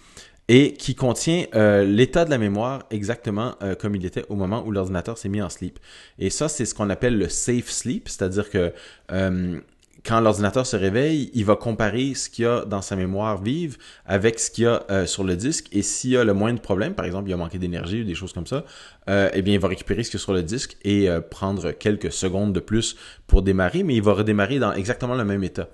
[0.49, 4.65] et qui contient euh, l'état de la mémoire exactement euh, comme il était au moment
[4.65, 5.79] où l'ordinateur s'est mis en sleep.
[6.19, 8.73] Et ça, c'est ce qu'on appelle le safe sleep, c'est-à-dire que
[9.11, 9.61] euh,
[10.07, 13.77] quand l'ordinateur se réveille, il va comparer ce qu'il y a dans sa mémoire vive
[14.07, 15.67] avec ce qu'il y a euh, sur le disque.
[15.73, 18.15] Et s'il y a le moindre problème, par exemple, il a manqué d'énergie ou des
[18.15, 18.65] choses comme ça,
[19.11, 21.21] euh, eh bien, il va récupérer ce qu'il y a sur le disque et euh,
[21.21, 25.43] prendre quelques secondes de plus pour démarrer, mais il va redémarrer dans exactement le même
[25.43, 25.69] état.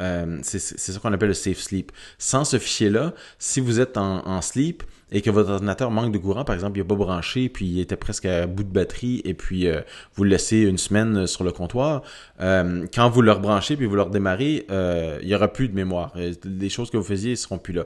[0.00, 1.92] Euh, c'est ça qu'on appelle le safe sleep.
[2.18, 6.18] Sans ce fichier-là, si vous êtes en, en sleep et que votre ordinateur manque de
[6.18, 9.20] courant, par exemple, il n'est pas branché, puis il était presque à bout de batterie,
[9.24, 9.80] et puis euh,
[10.14, 12.02] vous le laissez une semaine sur le comptoir,
[12.40, 15.74] euh, quand vous le rebranchez puis vous le redémarrez, euh, il n'y aura plus de
[15.74, 16.12] mémoire.
[16.16, 17.84] Euh, Les choses que vous faisiez ne seront plus là.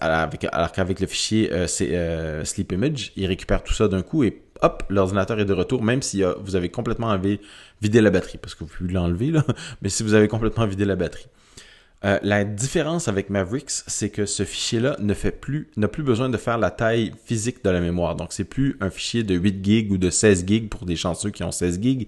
[0.00, 4.42] Alors qu'avec le fichier euh, euh, Sleep Image, il récupère tout ça d'un coup et
[4.60, 7.16] hop, l'ordinateur est de retour, même si euh, vous avez complètement
[7.80, 9.32] vidé la batterie, parce que vous pouvez l'enlever,
[9.82, 11.26] mais si vous avez complètement vidé la batterie.
[12.02, 17.12] La différence avec Mavericks, c'est que ce fichier-là n'a plus besoin de faire la taille
[17.24, 18.14] physique de la mémoire.
[18.14, 21.30] Donc, c'est plus un fichier de 8 gigs ou de 16 gigs pour des chanceux
[21.30, 22.06] qui ont 16 gigs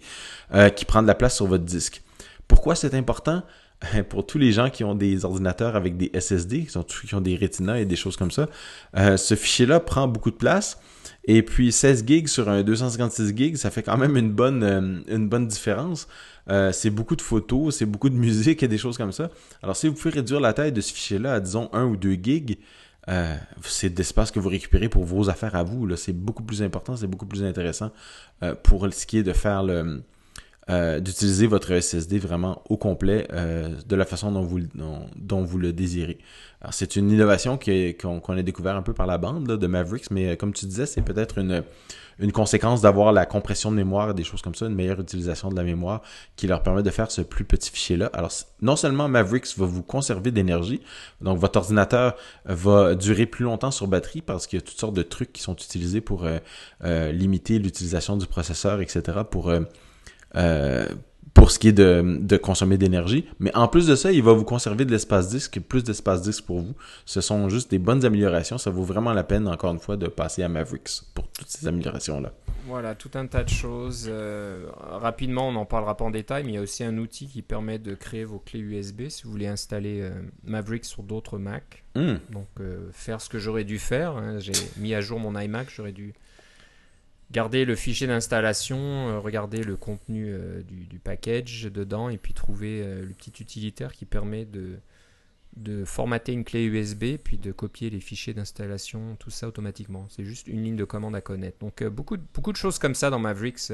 [0.77, 2.03] qui prend de la place sur votre disque.
[2.47, 3.43] Pourquoi c'est important?
[4.09, 7.21] Pour tous les gens qui ont des ordinateurs avec des SSD, qui, sont, qui ont
[7.21, 8.49] des Retina et des choses comme ça,
[8.97, 10.79] euh, ce fichier-là prend beaucoup de place.
[11.25, 15.01] Et puis 16 gigs sur un 256 gigs, ça fait quand même une bonne, euh,
[15.09, 16.09] une bonne différence.
[16.51, 19.31] Euh, c'est beaucoup de photos, c'est beaucoup de musique et des choses comme ça.
[19.63, 22.13] Alors si vous pouvez réduire la taille de ce fichier-là à disons 1 ou 2
[22.23, 22.59] gigs,
[23.63, 25.97] c'est d'espace que vous récupérez pour vos affaires à vous.
[25.97, 27.91] C'est beaucoup plus important, c'est beaucoup plus intéressant
[28.63, 30.05] pour ce qui est de faire le,
[30.69, 36.19] euh, d'utiliser votre SSD vraiment au complet euh, de la façon dont vous, le désirez.
[36.71, 40.37] C'est une innovation qu'on, a découvert un peu par la bande de Mavericks, mais euh,
[40.37, 41.65] comme tu disais, c'est peut-être une,
[42.33, 45.65] conséquence d'avoir la compression de mémoire, des choses comme ça, une meilleure utilisation de la
[45.65, 46.03] mémoire
[46.37, 48.11] qui leur permet de faire ce plus petit fichier-là.
[48.13, 50.83] Alors, non seulement Mavericks va vous conserver d'énergie,
[51.21, 54.95] donc votre ordinateur va durer plus longtemps sur batterie parce qu'il y a toutes sortes
[54.95, 56.29] de trucs qui sont utilisés pour
[56.85, 59.51] limiter l'utilisation du processeur, etc., pour...
[60.37, 60.87] euh,
[61.33, 63.25] pour ce qui est de, de consommer d'énergie.
[63.39, 66.45] Mais en plus de ça, il va vous conserver de l'espace disque, plus d'espace disque
[66.45, 66.75] pour vous.
[67.07, 68.59] Ce sont juste des bonnes améliorations.
[68.59, 71.69] Ça vaut vraiment la peine, encore une fois, de passer à Mavericks pour toutes ces
[71.69, 72.33] améliorations-là.
[72.67, 74.07] Voilà, tout un tas de choses.
[74.11, 77.27] Euh, rapidement, on n'en parlera pas en détail, mais il y a aussi un outil
[77.27, 80.11] qui permet de créer vos clés USB si vous voulez installer euh,
[80.45, 81.85] Mavericks sur d'autres Mac.
[81.95, 82.17] Hmm.
[82.31, 84.17] Donc, euh, faire ce que j'aurais dû faire.
[84.17, 84.39] hein.
[84.41, 86.13] J'ai mis à jour mon iMac, j'aurais dû
[87.31, 92.83] garder le fichier d'installation, euh, regarder le contenu euh, du, package dedans et puis trouver
[92.83, 94.79] euh, le petit utilitaire qui permet de,
[95.85, 100.07] formater une clé USB puis de copier les fichiers d'installation, tout ça automatiquement.
[100.09, 101.59] C'est juste une ligne de commande à connaître.
[101.59, 103.73] Donc beaucoup, de, beaucoup de choses comme ça dans Mavericks.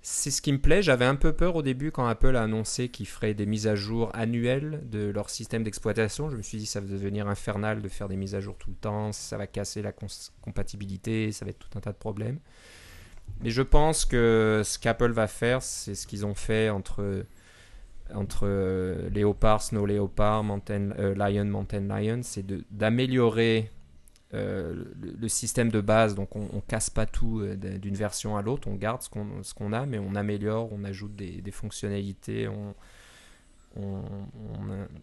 [0.00, 0.82] c'est ce qui me plaît.
[0.82, 3.74] J'avais un peu peur au début quand Apple a annoncé qu'ils feraient des mises à
[3.74, 6.30] jour annuelles de leur système d'exploitation.
[6.30, 8.70] Je me suis dit ça va devenir infernal de faire des mises à jour tout
[8.70, 9.92] le temps, ça va casser la
[10.42, 12.38] compatibilité, ça va être tout un tas de problèmes.
[13.40, 17.24] Mais je pense que ce qu'Apple va faire, c'est ce qu'ils ont fait entre
[18.14, 23.70] entre euh, Léopard, Snow Léopard, Mountain, euh, Lion, Mountain Lion, c'est d'améliorer
[24.34, 24.84] euh,
[25.20, 26.14] le, système de base.
[26.14, 29.86] Donc on, on casse pas tout d'une version à l'autre, on garde ce qu'on a,
[29.86, 32.74] mais on améliore, on ajoute des, des fonctionnalités, on,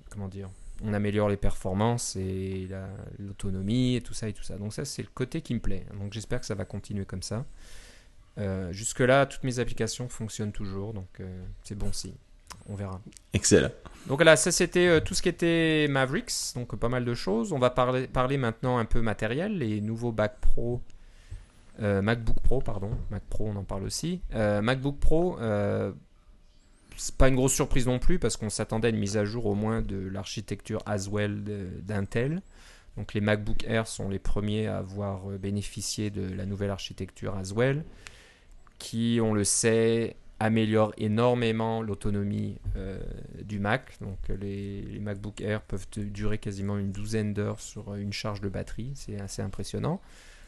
[0.09, 0.49] comment dire,
[0.83, 4.57] on améliore les performances et la- l'autonomie et tout ça et tout ça.
[4.57, 5.85] Donc ça c'est le côté qui me plaît.
[5.99, 7.45] Donc j'espère que ça va continuer comme ça.
[8.37, 12.15] Euh, Jusque-là, toutes mes applications fonctionnent toujours, donc euh, c'est bon signe.
[12.67, 12.99] On verra.
[13.33, 13.69] Excellent.
[14.07, 17.53] Donc voilà, ça c'était euh, tout ce qui était Mavericks, donc pas mal de choses.
[17.53, 20.81] On va parler, parler maintenant un peu matériel, les nouveaux Mac Pro,
[21.79, 24.21] MacBook Pro, pardon, Mac Pro, on en parle aussi.
[24.33, 25.37] MacBook Pro,
[26.95, 29.45] c'est pas une grosse surprise non plus parce qu'on s'attendait à une mise à jour
[29.45, 32.41] au moins de l'architecture Haswell de- d'Intel.
[32.95, 37.83] Donc les MacBook Air sont les premiers à avoir bénéficié de la nouvelle architecture Haswell,
[38.77, 42.99] qui, on le sait, améliore énormément l'autonomie euh,
[43.43, 43.97] du Mac.
[44.01, 48.41] Donc euh, les, les MacBook Air peuvent durer quasiment une douzaine d'heures sur une charge
[48.41, 48.91] de batterie.
[48.95, 50.01] C'est assez impressionnant.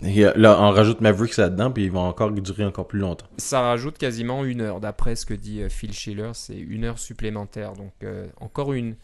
[0.04, 3.26] Et là, on rajoute Mavericks là-dedans, puis ils vont encore durer encore plus longtemps.
[3.38, 4.80] Ça rajoute quasiment une heure.
[4.80, 7.74] D'après ce que dit euh, Phil Schiller, c'est une heure supplémentaire.
[7.74, 8.96] Donc euh, encore une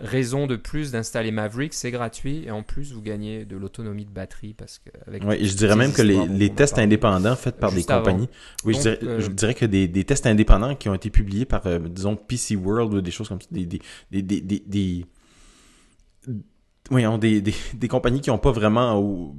[0.00, 1.74] raison de plus d'installer Maverick.
[1.74, 5.44] C'est gratuit et en plus vous gagnez de l'autonomie de batterie parce que avec Ouais,
[5.44, 8.28] je dirais même que les, tests indépendants faits par des compagnies,
[8.64, 11.44] oui, je dirais, euh, je dirais que des, des tests indépendants qui ont été publiés
[11.44, 15.06] par, euh, disons, PC World ou des choses comme ça, des, des, des,
[16.90, 19.34] des, des, des- compagnies qui ont pas vraiment ou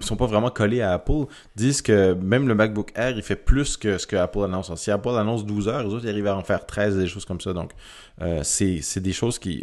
[0.00, 3.76] sont pas vraiment collées à Apple disent que même le MacBook Air il fait plus
[3.76, 4.74] que ce que Apple annonce.
[4.74, 7.24] Si Apple annonce 12 heures, les autres ils arrivent à en faire 13 des choses
[7.24, 7.52] comme ça.
[7.52, 7.70] Donc
[8.20, 9.62] euh, c'est des choses qui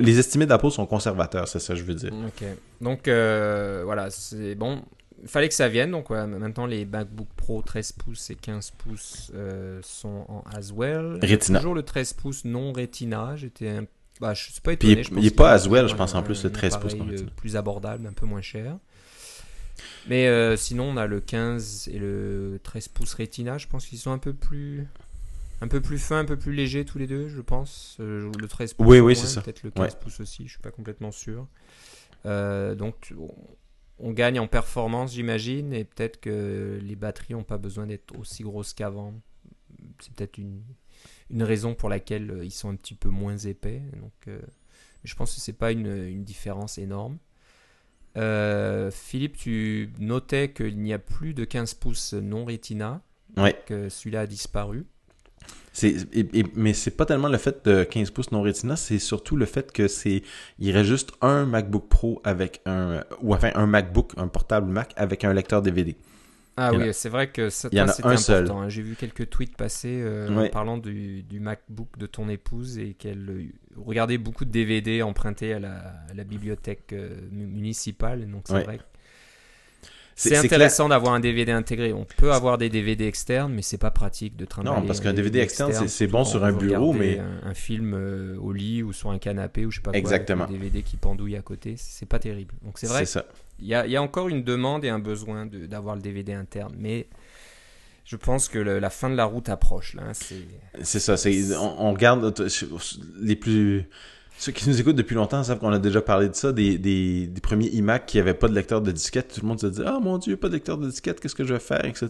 [0.00, 2.12] les estimés d'Apple sont conservateurs, c'est ça que je veux dire.
[2.12, 2.46] Ok.
[2.82, 4.82] Donc euh, voilà, c'est bon.
[5.22, 5.90] Il fallait que ça vienne.
[5.92, 11.18] Donc ouais, maintenant les MacBook Pro 13 pouces et 15 pouces euh, sont en Haswell.
[11.22, 11.58] Retina.
[11.60, 13.36] Toujours le 13 pouces non Retina.
[13.36, 13.84] J'étais un...
[14.20, 14.92] bah, je suis pas étonné.
[14.94, 16.50] il est- je pense il est qu'il pas Haswell, un- je pense, en plus, le
[16.50, 18.78] un 13 pouces euh, plus abordable, un peu moins cher.
[20.08, 23.58] Mais euh, sinon, on a le 15 et le 13 pouces Retina.
[23.58, 24.86] Je pense qu'ils sont un peu plus,
[25.60, 27.96] un peu plus fins, un peu plus légers tous les deux, je pense.
[28.00, 28.86] Euh, le 13 pouces.
[28.86, 29.42] Oui, oui, c'est ça.
[29.42, 29.98] Peut-être le 15 Ouais.
[30.00, 30.44] pouces aussi.
[30.46, 31.46] Je suis pas complètement sûr.
[32.26, 33.32] Euh, donc, on,
[34.00, 38.42] on gagne en performance, j'imagine, et peut-être que les batteries n'ont pas besoin d'être aussi
[38.42, 39.14] grosses qu'avant.
[40.00, 40.62] C'est peut-être une,
[41.30, 43.82] une raison pour laquelle euh, ils sont un petit peu moins épais.
[44.00, 44.40] Donc, euh,
[45.04, 47.18] je pense que c'est pas une, une différence énorme.
[48.16, 53.02] Euh, Philippe, tu notais qu'il n'y a plus de 15 pouces non Retina,
[53.36, 53.54] Ouais.
[53.66, 54.86] que celui-là a disparu.
[55.72, 58.98] C'est, et- et- mais c'est pas tellement le fait de 15 pouces non Retina, c'est
[58.98, 60.22] surtout le fait que c'est,
[60.58, 64.92] il reste juste un MacBook Pro avec un, ou enfin un MacBook, un portable Mac
[64.96, 65.96] avec un lecteur DVD.
[66.60, 68.16] Ah oui, c'est vrai que ça, c'était un important.
[68.18, 68.50] seul.
[68.50, 68.68] hein.
[68.68, 72.94] J'ai vu quelques tweets passer euh, en parlant du, du MacBook de ton épouse et
[72.94, 73.44] qu'elle euh,
[73.76, 75.76] regardait beaucoup de DVD empruntés à la,
[76.10, 78.28] à la bibliothèque euh, mu- municipale.
[78.30, 78.80] Donc c'est vrai.
[80.20, 81.92] C'est- intéressant d'avoir un DVD intégré.
[81.92, 84.80] On peut avoir des DVD externes, mais c'est pas pratique de trimballer.
[84.80, 87.94] Non, parce qu'un un DVD externe, c'est- bon sur un bureau, mais- Un, un film
[87.94, 89.98] euh, au lit ou sur un canapé ou je sais pas quoi.
[89.98, 90.44] Exactement.
[90.44, 92.54] Un DVD qui pendouille à côté, c'est pas terrible.
[92.64, 93.26] Donc c'est vrai C'est ça.
[93.60, 96.32] il y, a, il y a encore une demande et un besoin d'avoir le DVD
[96.32, 97.06] interne, mais
[98.04, 99.94] je pense que le- la fin de la route approche.
[99.94, 100.36] Là, hein, c'est
[100.82, 101.14] C'est ça.
[101.60, 102.34] On, on regarde
[103.20, 103.84] les plus.
[104.38, 107.28] Ceux qui nous écoutent depuis longtemps savent qu'on a déjà parlé de ça, des, des,
[107.42, 109.34] premiers iMac qui n'avaient pas de lecteur de disquette.
[109.34, 111.44] Tout le monde se dit Ah mon Dieu, pas de lecteur de disquette, qu'est-ce que
[111.44, 112.08] je vais faire, etc.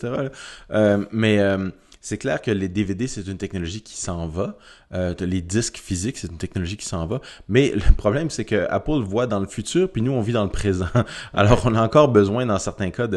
[0.70, 1.70] Euh, mais euh,
[2.02, 4.58] c'est clair que les DVD, c'est une technologie qui s'en va.
[4.94, 7.20] Euh, les disques physiques, c'est une technologie qui s'en va.
[7.48, 10.44] Mais le problème, c'est que Apple voit dans le futur, puis nous, on vit dans
[10.44, 10.86] le présent.
[11.34, 13.08] Alors, on a encore besoin, dans certains cas,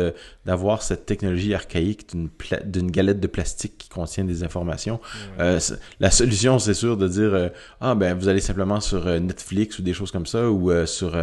[0.46, 2.12] d'avoir cette technologie archaïque
[2.66, 5.00] d'une galette de plastique qui contient des informations.
[5.40, 5.60] Euh,
[6.00, 9.80] la solution, c'est sûr, de dire euh, ah ben vous allez simplement sur euh, Netflix
[9.80, 11.16] ou des choses comme ça ou sur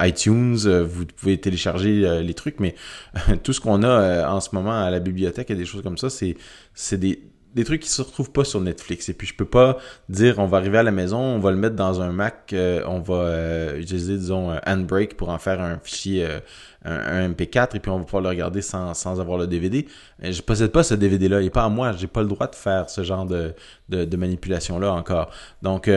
[0.00, 2.60] iTunes, vous pouvez télécharger les trucs.
[2.60, 2.74] Mais
[3.42, 6.08] tout ce qu'on a en ce moment à la bibliothèque et des choses comme ça,
[6.10, 7.22] c'est des
[7.56, 9.08] des trucs qui se retrouvent pas sur Netflix.
[9.08, 9.78] Et puis je peux pas
[10.10, 12.82] dire on va arriver à la maison, on va le mettre dans un Mac, euh,
[12.86, 16.40] on va euh, utiliser disons un Handbrake pour en faire un fichier euh,
[16.84, 19.88] un, MP4 et puis on va pouvoir le regarder sans, sans avoir le DVD.
[20.22, 22.46] je possède pas ce DVD là, il est pas à moi, j'ai pas le droit
[22.46, 23.54] de faire ce genre de,
[23.88, 25.30] de, de manipulation là encore.
[25.62, 25.90] Donc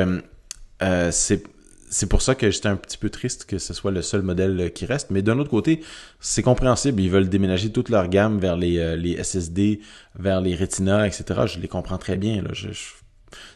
[1.11, 1.43] c'est
[1.89, 4.59] c'est pour ça que j'étais un petit peu triste que ce soit le seul modèle
[4.59, 5.09] euh, qui reste.
[5.09, 5.81] Mais d'un autre côté,
[6.19, 7.01] c'est compréhensible.
[7.01, 9.81] Ils veulent déménager toute leur gamme vers les, euh, les SSD,
[10.17, 11.41] vers les Retina, etc.
[11.47, 12.43] Je les comprends très bien.
[12.43, 12.49] Là.
[12.53, 12.69] Je,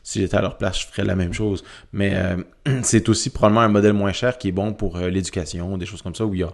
[0.04, 1.64] si j'étais à leur place, je ferais la même chose.
[1.94, 2.38] Mais euh,
[2.84, 6.16] c'est aussi probablement un modèle moins cher qui est bon pour l'éducation, des choses comme
[6.16, 6.54] ça, où il y a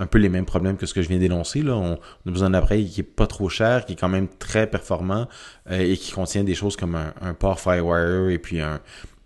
[0.00, 1.62] un peu les mêmes problèmes que ce que je viens d'énoncer.
[1.62, 1.76] Là.
[1.76, 4.66] On, a besoin d'un appareil qui est pas trop cher, qui est quand même très
[4.68, 5.28] performant
[5.70, 8.80] et qui contient des choses comme un, un port Firewire et puis un,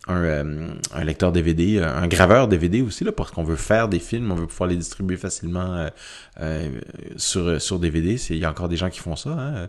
[0.09, 4.01] euh, un, lecteur DVD, euh, un graveur DVD aussi, là, parce qu'on veut faire des
[4.01, 5.89] films, on veut pouvoir les distribuer facilement
[6.41, 6.71] euh,
[7.17, 8.17] sur, sur DVD.
[8.31, 9.31] Il y a encore des gens qui font ça.
[9.31, 9.69] Hein.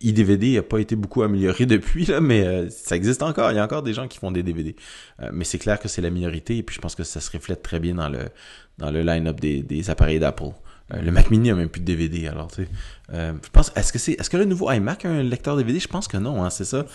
[0.00, 3.52] iDVD n'a pas été beaucoup amélioré depuis, là, mais ça existe encore.
[3.52, 4.74] Il y a encore des gens qui font des DVD.
[5.32, 7.62] mais c'est clair que c'est la minorité, et puis je pense que ça se reflète
[7.62, 8.28] très bien dans le,
[8.78, 10.52] dans le line-up des, des appareils d'Apple.
[10.92, 12.68] Le Mac Mini a même plus de DVD, alors tu sais.
[13.12, 15.88] je pense, est-ce que c'est, est-ce que le nouveau iMac a un lecteur DVD Je
[15.88, 16.86] pense que non, hein, c'est ça.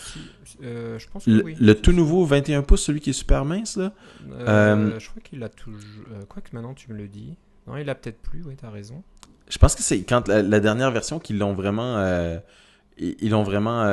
[0.63, 1.55] Euh, je pense que le, oui.
[1.59, 3.91] Le tout nouveau 21 pouces, celui qui est super mince, là?
[4.31, 5.81] Euh, euh, je crois qu'il a toujours.
[6.29, 7.35] quoi que maintenant tu me le dis.
[7.67, 9.03] Non, il a peut-être plus, oui, t'as raison.
[9.49, 11.97] Je pense que c'est quand la, dernière version qu'ils l'ont vraiment.
[12.97, 13.83] ils l'ont vraiment.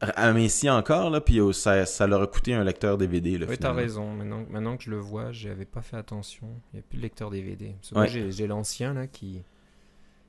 [0.00, 3.38] Aminci encore, là, puis ça, ça leur a coûté un lecteur DVD.
[3.38, 4.12] Là, oui, t'as raison.
[4.14, 6.48] Maintenant, maintenant que je le vois, j'avais pas fait attention.
[6.72, 7.76] Il n'y a plus de lecteur DVD.
[8.06, 9.42] J'ai l'ancien, là, qui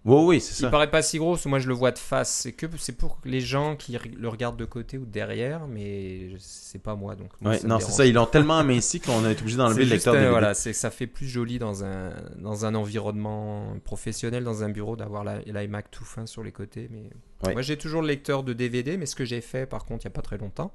[0.04, 0.68] oui, oui, c'est ça.
[0.68, 2.32] Il paraît pas si gros, moi je le vois de face.
[2.32, 6.82] C'est que c'est pour les gens qui le regardent de côté ou derrière, mais c'est
[6.82, 7.30] pas moi donc.
[7.42, 8.06] non, c'est ça.
[8.06, 10.14] Ils l'ont tellement aminci qu'on a été obligé d'enlever le lecteur.
[10.14, 10.30] DVD.
[10.30, 14.96] Voilà, c'est ça fait plus joli dans un dans un environnement professionnel, dans un bureau,
[14.96, 16.90] d'avoir l'iMac tout fin sur les côtés.
[16.92, 20.06] Mais moi j'ai toujours le lecteur de DVD, mais ce que j'ai fait par contre
[20.06, 20.74] il y a pas très longtemps,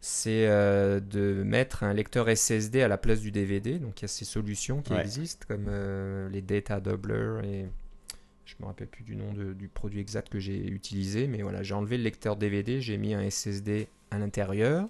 [0.00, 3.78] c'est euh, de mettre un lecteur SSD à la place du DVD.
[3.78, 7.66] Donc il y a ces solutions qui existent comme euh, les data doubler et
[8.44, 11.74] je me rappelle plus du nom du produit exact que j'ai utilisé, mais voilà, j'ai
[11.74, 14.88] enlevé le lecteur DVD, j'ai mis un SSD à l'intérieur.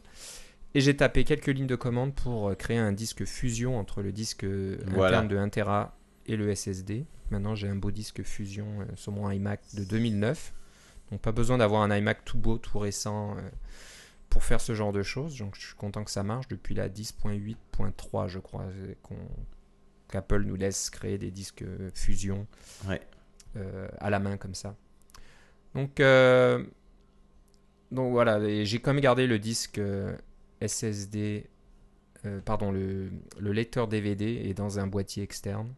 [0.75, 4.11] Et j'ai tapé quelques lignes de commande pour euh, créer un disque fusion entre le
[4.11, 7.07] disque euh, interne de 1 Tera et le SSD.
[7.31, 10.53] Maintenant, j'ai un beau disque fusion euh, sur mon iMac de 2009.
[11.12, 13.37] Donc, pas besoin d'avoir un iMac tout beau, tout récent
[14.31, 15.38] pour faire ce genre de choses.
[15.38, 18.64] Donc, je suis content que ça marche depuis la 10.8.3, je crois,
[20.09, 22.47] qu'Apple nous laisse créer des disques fusion.
[22.88, 23.01] Ouais.
[23.57, 24.75] Euh, à la main comme ça.
[25.75, 26.64] Donc, euh,
[27.93, 30.17] donc voilà, j'ai quand même gardé le disque euh,
[30.61, 31.47] SSD,
[32.45, 35.73] pardon, le, le, lecteur DVD est dans un boîtier externe.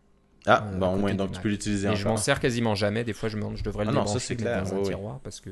[0.46, 3.04] Ah, bah au moins, donc tu peux l'utiliser Et je m'en sers quasiment jamais.
[3.04, 5.50] Des fois, je, je devrais le ah débrancher dans un tiroir parce que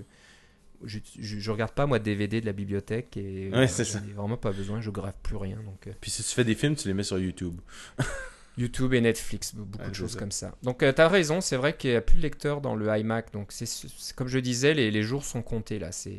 [0.85, 4.53] je, je, regarde pas moi de DVD de la bibliothèque et ouais, c'est vraiment pas
[4.53, 4.81] besoin.
[4.81, 5.57] Je grave plus rien.
[5.57, 7.61] Donc, Puis si tu fais des films, tu les mets sur YouTube.
[8.57, 10.53] YouTube et Netflix, beaucoup de choses comme ça.
[10.63, 12.87] Donc euh, tu as raison, c'est vrai qu'il n'y a plus de lecteur dans le
[12.97, 13.33] iMac.
[13.33, 15.91] Donc c'est comme je disais, les, les, jours sont comptés là.
[15.91, 16.19] C'est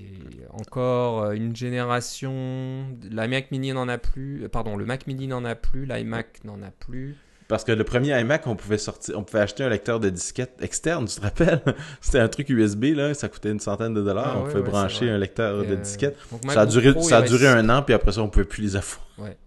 [0.52, 2.88] encore euh, une génération.
[3.10, 4.44] L'iMac Mini n'en a plus.
[4.44, 5.86] Euh, pardon, le Mac Mini n'en a plus.
[5.86, 7.16] L'iMac n'en a plus.
[7.48, 10.58] Parce que le premier iMac, on pouvait sortir, on pouvait acheter un lecteur de disquette
[10.62, 11.62] externe, tu te rappelles?
[12.02, 14.34] C'était un truc USB là, ça coûtait une centaine de dollars.
[14.36, 16.18] Ah on pouvait brancher un lecteur de disquette.
[16.50, 18.76] ça a duré, ça a duré un an, puis après ça, on pouvait plus les
[18.76, 19.08] avoir.
[19.20, 19.38] Ouais.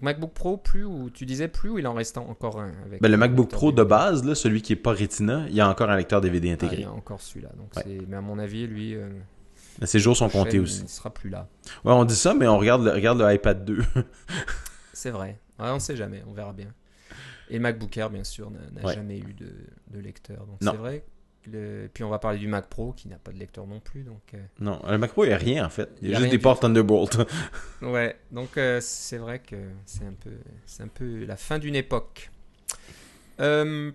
[0.00, 3.10] MacBook Pro, plus ou tu disais plus ou il en reste encore un avec ben,
[3.10, 5.90] Le MacBook Pro de base, là, celui qui est pas Retina, il y a encore
[5.90, 6.76] un lecteur DVD intégré.
[6.76, 7.50] Ah, il y a encore celui-là.
[8.06, 8.94] Mais à mon avis, lui.
[8.94, 9.08] Euh,
[9.84, 10.82] ses jours sont comptés aussi.
[10.82, 11.48] Il sera plus là.
[11.84, 13.78] Ouais, on dit ça, mais on regarde le, regarde le iPad 2.
[14.92, 15.38] c'est vrai.
[15.58, 16.72] Ouais, on sait jamais, on verra bien.
[17.50, 19.50] Et le MacBook Air, bien sûr, n'a jamais eu de,
[19.90, 20.46] de lecteur.
[20.46, 21.04] Donc c'est vrai
[21.92, 24.02] puis on va parler du Mac Pro qui n'a pas de lecteur non plus.
[24.02, 25.90] Donc, euh, Non, le Mac Pro, il n'y a rien en fait.
[26.02, 27.18] Il y a, juste des ports Thunderbolt.
[27.82, 29.56] ouais, donc euh, c'est vrai que
[29.86, 30.30] c'est un, peu,
[30.80, 32.30] un peu la fin d'une époque.
[33.40, 33.92] Euh,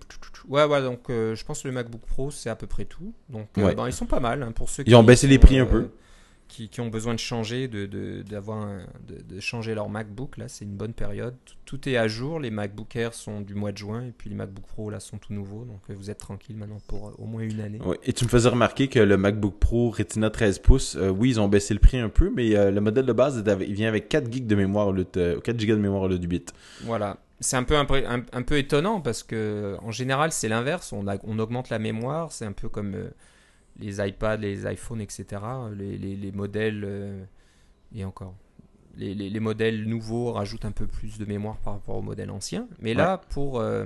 [0.48, 3.14] ouais, ouais, donc je pense que le MacBook Pro, c'est à peu près tout.
[3.30, 5.66] Donc ben, ils sont pas mal hein, pour ceux Ils ont baissé les prix un
[5.66, 5.90] peu.
[6.54, 10.48] Qui, qui ont besoin de changer, de, de, un- de, de changer leur MacBook, là,
[10.48, 11.36] c'est une bonne période.
[11.46, 12.40] Tout, tout est à jour.
[12.40, 15.18] Les MacBook Air sont du mois de juin et puis les MacBook Pro, là, sont
[15.18, 15.66] tout nouveaux.
[15.66, 17.80] Donc, euh, vous êtes tranquille maintenant pour euh, au moins une année.
[18.04, 21.42] Et tu me faisais remarquer que le MacBook Pro Retina 13 pouces, euh, oui, ils
[21.42, 24.08] ont baissé le prix un peu, mais euh, le modèle de base, il vient avec
[24.08, 26.54] 4 GB de mémoire au lieu de, 4 GB de mémoire au lieu du bit.
[26.84, 27.18] Voilà.
[27.40, 27.86] C'est un peu, un,
[28.32, 30.94] un peu étonnant parce que en général c'est l'inverse.
[30.94, 32.32] On, augmente la mémoire.
[32.32, 32.96] C'est un peu comme
[33.80, 35.26] les iPads, les iPhones, etc.
[35.76, 37.24] Les, les- les modèles euh,
[37.96, 38.36] et encore.
[38.96, 42.30] Les, les- les modèles nouveaux rajoutent un peu plus de mémoire par rapport aux modèles
[42.32, 42.68] anciens.
[42.80, 43.86] Mais là, pour euh,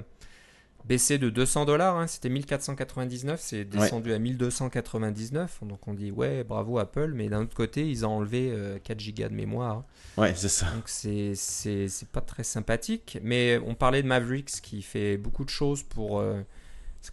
[0.85, 5.59] baisser de 200 dollars, hein, c'était 1499, c'est descendu à 1299.
[5.63, 7.11] Donc on dit ouais, bravo Apple.
[7.15, 9.83] Mais d'un autre côté, ils ont enlevé euh, 4 gigas de mémoire.
[10.17, 10.69] Ouais, c'est ça.
[10.71, 13.17] Donc c'est c'est c'est pas très sympathique.
[13.23, 16.41] Mais on parlait de Mavericks qui fait beaucoup de choses pour euh,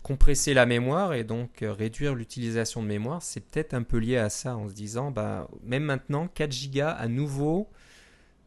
[0.02, 3.22] compresser la mémoire et donc euh, réduire l'utilisation de mémoire.
[3.22, 6.90] C'est peut-être un peu lié à ça en se disant bah même maintenant 4 gigas
[6.90, 7.68] à nouveau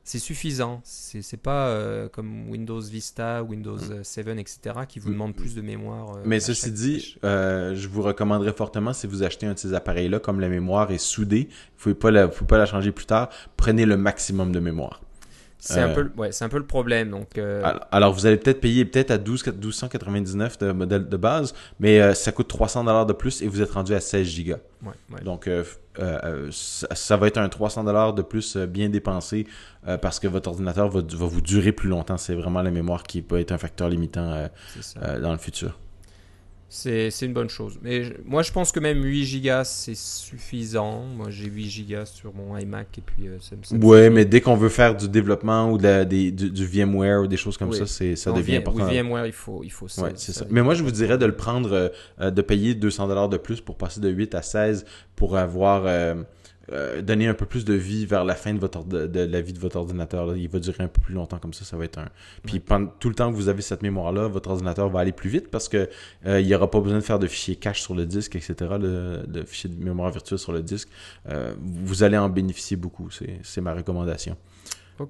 [0.03, 0.79] c'est suffisant.
[0.85, 4.59] C'est pas euh, comme Windows Vista, Windows 7, etc.
[4.87, 5.13] qui vous Mm.
[5.13, 6.15] demandent plus de mémoire.
[6.15, 9.73] euh, Mais ceci dit, euh, je vous recommanderais fortement, si vous achetez un de ces
[9.73, 12.65] appareils-là, comme la mémoire est soudée, vous ne pouvez, pas la- vous pouvez pas la
[12.65, 13.27] changer plus tard,
[13.57, 15.01] prenez le maximum de mémoire.
[15.59, 17.09] C'est un euh, peu le- ouais, un peu le problème.
[17.11, 21.53] Donc euh, Alors, vous allez peut-être payer peut-être à 12, 1299 de modèle de base,
[21.79, 24.57] mais euh, ça coûte 300 dollars de plus et vous êtes rendu à 16 gigas.
[24.83, 25.23] ouais, ouais.
[25.23, 25.49] Donc,
[26.51, 29.47] ça, ça va être un 300 dollars de plus bien dépensé
[30.01, 32.17] parce que votre ordinateur va, va vous durer plus longtemps.
[32.17, 34.47] C'est vraiment la mémoire qui peut être un facteur limitant
[35.21, 35.77] dans le futur.
[36.69, 37.79] C'est c'est une bonne chose.
[37.81, 41.01] Mais je- moi, je pense que même 8 gigas, c'est suffisant.
[41.15, 44.25] Moi, j'ai 8 gigas sur mon iMac et puis euh, ça me ça Ouais, mais
[44.25, 47.37] dès qu'on veut faire du développement ou de la- des, du, du VMware ou des
[47.37, 47.77] choses comme Oui.
[47.77, 48.85] ça, c'est, ça Non, devient V- important.
[48.85, 50.03] Oui, VMware, il faut, il faut ça.
[50.03, 50.45] Ouais, ça.
[50.49, 51.87] Mais moi, je vous dirais de le prendre, euh,
[52.19, 55.83] euh, de payer 200 dollars de plus pour passer de 8 à 16 pour avoir
[55.85, 56.15] euh,
[56.71, 59.41] euh, donné un peu plus de vie vers la fin de votre ord- de, la
[59.41, 60.27] vie de votre ordinateur.
[60.27, 60.35] là.
[60.35, 62.09] Il va durer un peu plus longtemps comme ça, ça va être un.
[62.45, 65.29] Puis pendant tout le temps que vous avez cette mémoire-là, votre ordinateur va aller plus
[65.29, 65.89] vite parce que
[66.25, 68.55] euh, il n'y aura pas besoin de faire de fichiers cache sur le disque, etc.
[68.79, 70.89] Le, de fichiers de mémoire virtuelle sur le disque.
[71.29, 73.09] Euh, vous allez en bénéficier beaucoup.
[73.11, 74.35] C'est, ma recommandation.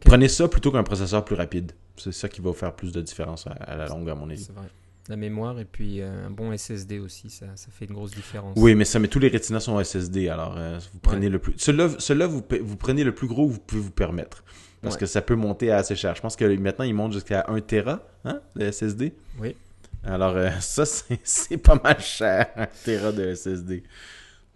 [0.05, 1.71] Prenez ça plutôt qu'un processeur plus rapide.
[1.95, 4.29] C'est ça qui va vous faire plus de différence à, à la longue, à mon
[4.29, 4.43] avis.
[4.43, 4.67] C'est vrai.
[5.09, 8.57] La mémoire et puis euh, un bon SSD aussi, ça, ça fait une grosse différence.
[8.57, 11.53] Oui, mais ça, mais tous les Retina sont SSD, alors euh, vous prenez le plus.
[11.57, 12.41] Celui-là, vous,
[12.77, 14.43] prenez le plus gros que vous pouvez vous permettre.
[14.81, 14.99] Parce Ouais.
[15.01, 16.13] que ça peut monter à assez cher.
[16.15, 19.13] Je pense que maintenant, ils montent jusqu'à 1 Tera, hein, de SSD.
[19.39, 19.55] Oui.
[20.03, 23.83] Alors, euh, ça, c'est c'est pas mal cher, 1 Tera de SSD.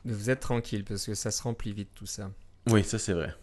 [0.05, 2.29] Vous êtes tranquille parce que ça se remplit vite tout ça.
[2.69, 3.33] Oui, ça, c'est vrai.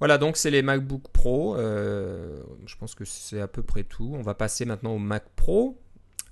[0.00, 1.56] Voilà, donc c'est les MacBook Pro.
[1.56, 4.12] euh, je pense que c'est à peu près tout.
[4.16, 5.76] On va passer maintenant au Mac Pro.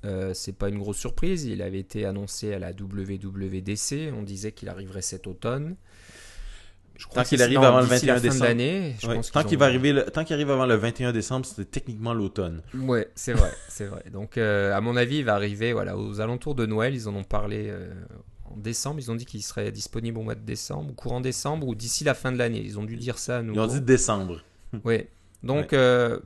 [0.06, 1.44] Euh, c'est pas une grosse surprise.
[1.44, 4.12] Il avait été annoncé à la WWDC.
[4.16, 5.76] On disait qu'il arriverait cet automne.
[6.96, 8.44] Je crois Tant qu'il arrive avant le d'ici la 21 fin de décembre.
[8.48, 9.14] l'année, je Ouais.
[9.16, 11.70] pense Tant qu'il ont- va arriver, le- tant qu'il arrive avant le 21 décembre, c'est
[11.70, 12.62] techniquement l'automne.
[12.74, 14.04] Ouais, c'est vrai, c'est vrai.
[14.10, 16.94] Donc, euh, à mon avis, il va arriver voilà, aux alentours de Noël.
[16.94, 17.92] Ils en ont parlé euh,
[18.46, 18.98] en décembre.
[18.98, 22.02] Ils ont dit qu'il serait disponible au mois de décembre, ou courant décembre, ou d'ici
[22.02, 22.62] la fin de l'année.
[22.64, 23.52] Ils ont dû dire ça à nous.
[23.52, 24.42] Ils ont dit décembre.
[24.84, 25.04] Oui.
[25.42, 26.18] Donc, euh,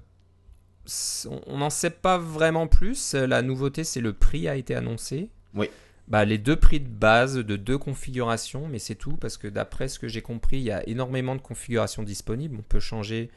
[1.46, 3.14] on- n'en sait pas vraiment plus.
[3.14, 5.30] La nouveauté, c'est le prix a été annoncé.
[5.54, 5.68] Oui.
[6.08, 9.86] Bah, les deux prix de base de deux configurations, mais c'est tout parce que d'après
[9.88, 12.56] ce que j'ai compris, il y a énormément de configurations disponibles.
[12.58, 13.30] On peut changer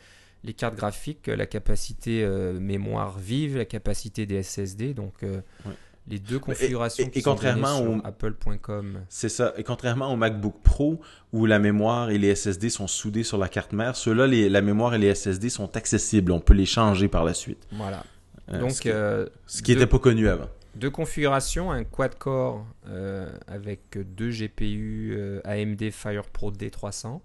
[0.44, 4.94] les cartes graphiques, la capacité euh, mémoire vive, la capacité des SSD.
[4.94, 5.72] Donc, euh, Ouais.
[6.08, 9.00] Les deux configurations et- qui et sont contrairement au- sur apple.com.
[9.10, 9.54] C'est ça.
[9.58, 11.00] Et contrairement au MacBook Pro,
[11.32, 14.62] où la mémoire et les SSD sont soudés sur la carte mère, ceux-là, les- la
[14.62, 16.32] mémoire et les SSD sont accessibles.
[16.32, 17.66] On peut les changer par la suite.
[17.72, 18.04] Voilà.
[18.52, 20.50] Euh, Donc, ce qui, euh, ce qui deux- était pas connu avant.
[20.76, 27.22] Deux configurations, un quad-core euh, avec deux GPU euh, AMD FirePro D300.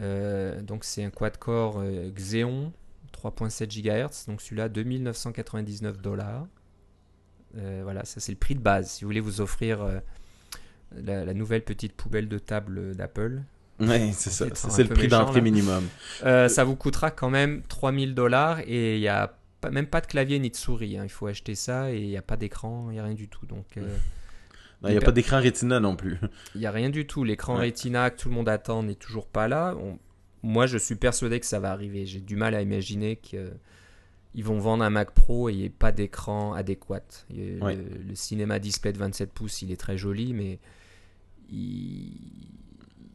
[0.00, 1.82] Euh, donc c'est un quad-core
[2.16, 2.72] Xeon
[3.12, 6.46] 3.7 GHz, donc celui-là 2999 dollars.
[7.56, 8.90] Euh, voilà, ça c'est le prix de base.
[8.90, 9.98] Si vous voulez vous offrir euh,
[10.96, 13.42] la, la nouvelle petite poubelle de table d'Apple,
[13.80, 14.46] Oui, c'est ça.
[14.54, 15.44] C'est le prix d'entrée là.
[15.44, 15.84] minimum.
[16.24, 20.00] euh, ça vous coûtera quand même 3000 dollars et il n'y a pas, même pas
[20.00, 20.96] de clavier ni de souris.
[20.98, 21.04] hein.
[21.04, 23.28] Il faut acheter ça et il n'y a pas d'écran, il n'y a rien du
[23.28, 23.44] tout.
[23.46, 26.18] Donc Il n'y a pas d'écran Retina non plus.
[26.54, 27.22] Il n'y a rien du tout.
[27.22, 27.66] L'écran Ouais.
[27.66, 29.74] Retina que tout le monde attend n'est toujours pas là.
[29.78, 29.98] On-
[30.42, 32.04] Moi, je suis persuadé que ça va arriver.
[32.06, 33.14] J'ai du mal à imaginer
[34.32, 36.96] qu'ils vont vendre un Mac Pro et il n'y ait pas d'écran adéquat.
[37.30, 37.76] A- Ouais.
[37.76, 40.58] Le, le cinéma display de 27 pouces, il est très joli, mais
[41.50, 42.12] il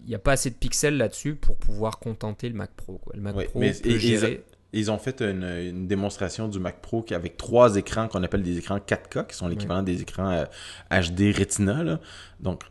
[0.07, 2.97] n'y a pas assez de pixels là-dessus pour pouvoir contenter le Mac Pro.
[2.99, 3.13] quoi.
[3.15, 4.43] Le Mac Ouais, Pro mais- peut et-.
[4.74, 8.43] Ils ont fait une, une démonstration du Mac Pro qui- avec trois écrans qu'on appelle
[8.43, 10.45] des écrans 4K, qui sont l'équivalent des écrans euh,
[10.91, 11.84] HD Retina.
[11.84, 11.99] là.
[12.41, 12.63] Donc,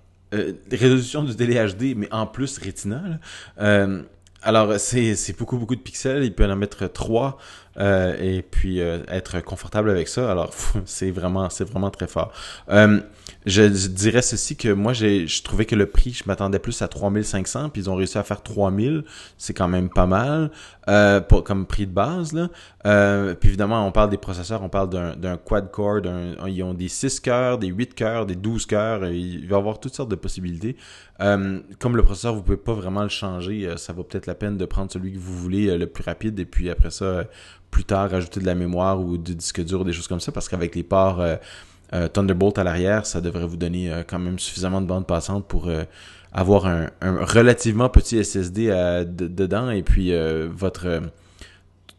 [0.70, 3.03] résolution du télé HD, mais en plus Retina.
[3.57, 3.88] là.
[4.42, 6.22] alors, c'est beaucoup, beaucoup de pixels.
[6.22, 7.38] Il peut en mettre 3
[7.79, 10.31] et puis être confortable avec ça.
[10.31, 10.53] Alors,
[10.85, 12.33] c'est vraiment, c'est vraiment très fort.
[13.47, 17.68] Je dirais ceci que moi, je trouvais que le prix, je m'attendais plus à 3500,
[17.68, 19.05] puis ils ont réussi à faire 3000.
[19.39, 20.51] C'est quand même pas mal
[20.89, 22.33] euh, pour, comme prix de base.
[22.33, 22.49] Là.
[22.87, 26.01] Euh, puis évidemment, on parle des processeurs, on parle d'un, quad-core,
[26.49, 29.07] ils ont des 6 cœurs, des 8 cœurs, des 12 cœurs.
[29.07, 30.77] Il va y avoir toutes sortes de possibilités.
[31.20, 33.72] Euh, comme le processeur, vous pouvez pas vraiment le changer.
[33.77, 36.47] ça vaut peut-être la peine de prendre celui que vous voulez le plus rapide, et
[36.47, 37.27] puis après ça,
[37.77, 40.49] plus tard, rajouter de la mémoire ou du disque dur, des choses comme ça, parce
[40.49, 44.81] qu'avec les ports euh, Thunderbolt à l'arrière, ça devrait vous donner euh, quand même suffisamment
[44.81, 45.85] de bande passante pour euh,
[46.33, 48.68] avoir un, relativement petit SSD
[49.07, 49.70] dedans.
[49.70, 50.12] Et puis
[50.49, 51.03] votre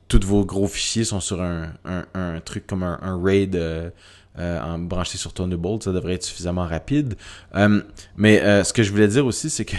[0.08, 3.92] tous vos gros fichiers sont sur un, truc comme un, RAID
[4.38, 7.16] en branché sur Thunderbolt, ça devrait être suffisamment rapide.
[8.16, 9.76] mais ce que je voulais dire aussi, c'est que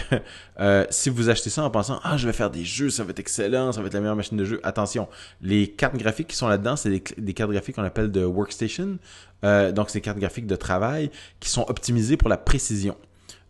[0.89, 3.19] si vous achetez ça en pensant ah je vais faire des jeux, ça va être
[3.19, 5.07] excellent, ça va être la meilleure machine de jeu, attention,
[5.41, 8.99] les cartes graphiques qui sont là-dedans, c'est des, des, cartes graphiques qu'on appelle de workstation.
[9.43, 12.95] Euh, donc, c'est cartes graphiques de travail qui sont optimisées pour la précision.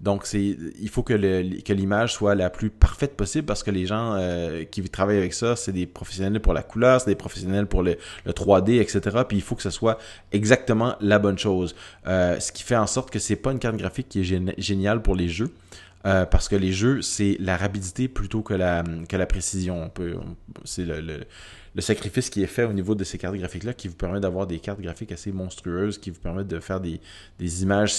[0.02, 1.14] Donc, c'est, il faut que,
[1.62, 5.34] que l'image soit la plus parfaite possible parce que les gens euh, qui travaillent avec
[5.34, 9.24] ça, c'est des professionnels pour la couleur, c'est des professionnels pour le, 3D, etc.
[9.28, 9.97] Puis il faut que ce soit
[10.32, 11.76] exactement la bonne chose.
[12.08, 15.02] Euh, ce qui fait en sorte que c'est pas une carte graphique qui est géniale
[15.02, 15.52] pour les jeux.
[16.04, 19.91] parce que les jeux, c'est la rapidité plutôt que la, que la précision.
[20.64, 21.26] C'est le,
[21.76, 24.47] le sacrifice qui est fait au niveau de ces cartes graphiques-là qui vous permet d'avoir
[24.47, 27.00] des cartes graphiques assez monstrueuses, qui vous permettent de faire des,
[27.38, 27.93] des images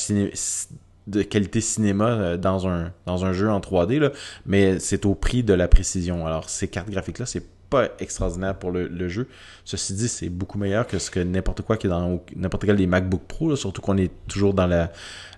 [1.10, 4.10] de qualité cinéma euh, dans un, jeu en 3D, là,
[4.46, 6.26] mais c'est au prix de la précision.
[6.26, 9.28] Alors, ces cartes graphiques-là, c'est pas extraordinaire pour le, jeu.
[9.64, 12.74] Ceci dit, c'est beaucoup meilleur que ce que n'importe quoi qui est dans n'importe quel
[12.74, 14.88] des MacBook Pro, surtout qu'on est toujours dans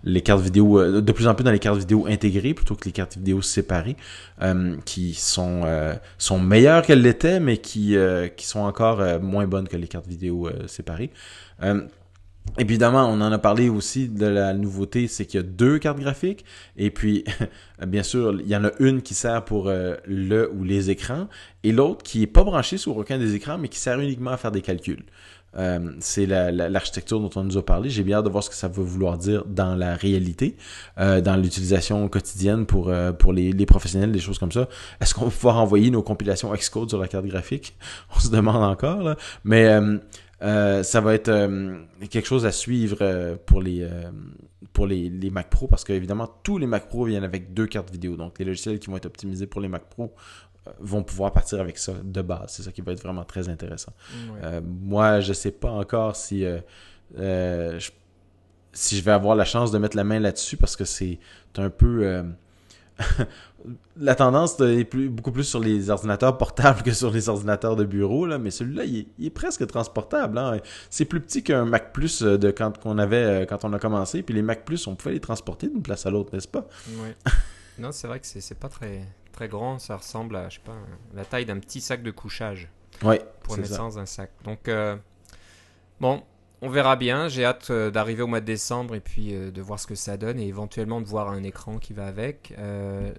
[0.03, 2.87] les cartes vidéo, euh, de plus en plus dans les cartes vidéo intégrées plutôt que
[2.87, 3.99] les cartes vidéo séparées,
[4.41, 5.63] euh, qui sont,
[6.17, 7.97] sont meilleures qu'elles l'étaient, mais qui
[8.39, 11.11] sont encore moins bonnes que les cartes vidéo séparées.
[12.59, 15.99] Évidemment, on en a parlé aussi de la nouveauté, c'est qu'il y a deux cartes
[15.99, 16.45] graphiques.
[16.77, 17.25] Et puis,
[17.87, 21.29] bien sûr, il y en a une qui sert pour euh, le ou les écrans
[21.63, 24.37] et l'autre qui est pas branchée sur aucun des écrans, mais qui sert uniquement à
[24.37, 25.03] faire des calculs.
[25.57, 27.89] Euh, c'est l'architecture dont on nous a parlé.
[27.89, 30.57] J'ai bien hâte de voir ce que ça va vouloir dire dans la réalité,
[30.99, 34.69] euh, dans l'utilisation quotidienne pour, pour les, professionnels, des choses comme ça.
[35.01, 37.77] Est-ce qu'on va pouvoir envoyer nos compilations Xcode sur la carte graphique?
[38.17, 39.15] On se demande encore.
[39.45, 39.79] Mais
[40.43, 41.79] euh, ça va être euh,
[42.11, 43.89] quelque chose à suivre euh, pour les
[44.73, 47.91] pour les, les, Mac Pro parce qu'évidemment tous les Mac Pro viennent avec deux cartes
[47.91, 48.17] vidéo.
[48.17, 50.15] Donc les logiciels qui vont être optimisés pour les Mac Pro
[50.81, 52.47] vont pouvoir partir avec ça de base.
[52.49, 53.93] C'est ça qui va être vraiment très intéressant.
[54.63, 56.45] moi, je sais pas encore si
[58.75, 61.19] si je vais avoir la chance de mettre la main là-dessus parce que c'est
[61.57, 62.25] un peu
[63.97, 67.85] la tendance est plus, beaucoup plus sur les ordinateurs portables que sur les ordinateurs de
[67.85, 70.39] bureau, là, mais celui-là, il, est presque transportable.
[70.39, 70.59] Hein.
[70.91, 73.79] C'est plus petit qu'un Mac Plus euh, de quand qu'on avait euh, quand on a
[73.79, 74.23] commencé.
[74.23, 76.67] Puis les Mac Plus, on pouvait les transporter d'une place à l'autre, n'est-ce pas?
[76.89, 77.11] Oui.
[77.79, 79.79] non, c'est vrai que c'est pas très, très grand.
[79.79, 80.77] Ça ressemble à, je sais pas,
[81.15, 82.69] la taille d'un petit sac de couchage.
[83.03, 83.17] Oui.
[83.43, 84.31] Pour naissance d'un sac.
[84.45, 84.97] Donc, euh,
[86.01, 86.23] bon,
[86.63, 87.29] on verra bien.
[87.29, 89.97] J'ai hâte euh, d'arriver au mois de décembre et puis euh, de voir ce que
[89.97, 92.55] ça donne et éventuellement de voir un écran qui va avec.
[92.59, 93.11] Euh,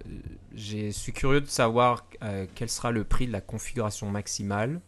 [0.56, 2.06] je suis curieux de savoir
[2.54, 4.80] quel sera le prix de la configuration maximale.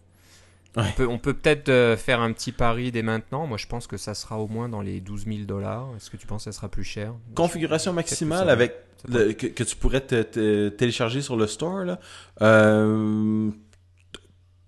[0.99, 3.47] On peut peut-être faire un petit pari dès maintenant.
[3.47, 5.89] Moi, je pense que ça sera au moins dans les 12 000 dollars.
[5.97, 7.15] Est-ce que tu penses que ça sera plus cher?
[7.35, 8.75] Configuration maximale avec
[9.11, 11.99] que, tu pourrais te, télécharger sur le store là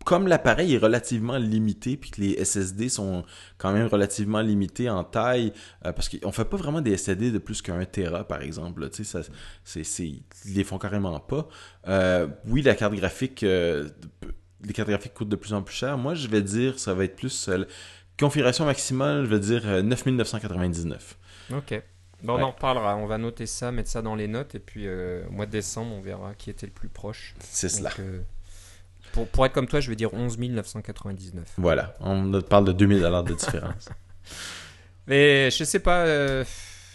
[0.08, 3.26] comme l'appareil est relativement limité, puis que les SSD sont
[3.58, 5.52] quand même relativement limités en taille,
[5.84, 8.88] euh, parce qu'on fait pas vraiment des SSD de plus qu'un Tera, par exemple.
[8.88, 9.20] Tu sais,
[9.64, 11.46] c'est, ils les font carrément pas.
[11.88, 13.86] Euh, oui, la carte graphique, euh,
[14.64, 15.98] les cartes graphiques coûtent de plus en plus cher.
[15.98, 17.50] Moi, je vais dire, ça va être plus
[18.18, 21.18] configuration maximale, je vais dire 9999.
[21.54, 21.82] Ok.
[22.22, 22.96] Bon, on en reparlera.
[22.96, 25.94] On va noter ça, mettre ça dans les notes, et puis au mois de décembre,
[25.94, 27.34] on verra qui était le plus proche.
[27.40, 27.90] C'est cela.
[29.12, 31.44] Pour, être comme toi, je vais dire 11 999.
[31.56, 33.88] Voilà, on parle de 2000 dollars de différence.
[35.06, 36.44] Mais je sais pas, euh,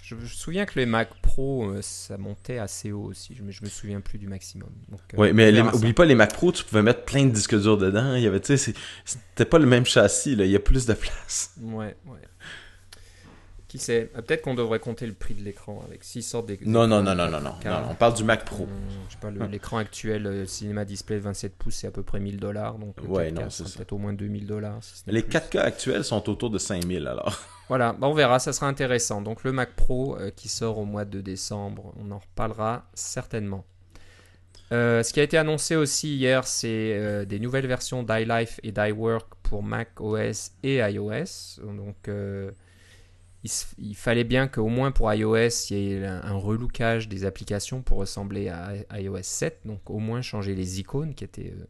[0.04, 3.64] je, me souviens que les Mac Pro, euh, ça montait assez haut aussi, mais je
[3.64, 4.70] me souviens plus du maximum.
[4.92, 7.80] Euh, oui, mais oublie pas, les Mac Pro, tu pouvais mettre plein de disques durs
[7.80, 8.14] dedans.
[8.14, 10.86] Il y avait, tu sais, c'était pas le même châssis, là, il y a plus
[10.86, 11.56] de place.
[11.60, 12.20] Ouais, ouais.
[13.74, 16.60] Qui sait euh, Peut-être qu'on devrait compter le prix de l'écran avec s'ils sortent des.
[16.64, 17.56] Non, non, non, non, non, non,
[17.90, 18.66] On parle du Mac Pro.
[18.66, 18.70] Hum,
[19.10, 22.20] je sais pas, le- l'écran actuel euh, Cinema Display 27 pouces, c'est à peu près
[22.20, 22.76] 1000 dollars.
[22.78, 23.78] Donc le Ouais, 4K non, c'est ça.
[23.78, 24.78] peut-être au moins 2000 dollars.
[24.84, 25.32] si Les plus.
[25.40, 27.40] 4K actuels sont autour de 5000 alors.
[27.70, 29.22] Voilà, bah, on verra, ça sera intéressant.
[29.24, 33.66] Donc le Mac Pro euh, qui sort au mois de décembre, on en reparlera certainement.
[34.72, 38.72] Euh, ce qui a été annoncé aussi hier, c'est euh, des nouvelles versions d'iLife et
[38.72, 41.62] d'iWork pour Mac OS et iOS.
[41.76, 42.52] Donc euh,
[43.78, 47.82] il, fallait bien qu'au moins pour iOS, il y ait un, un relookage des applications
[47.82, 49.62] pour ressembler à iOS 7.
[49.66, 51.66] Donc au moins changer les icônes qui étaient euh,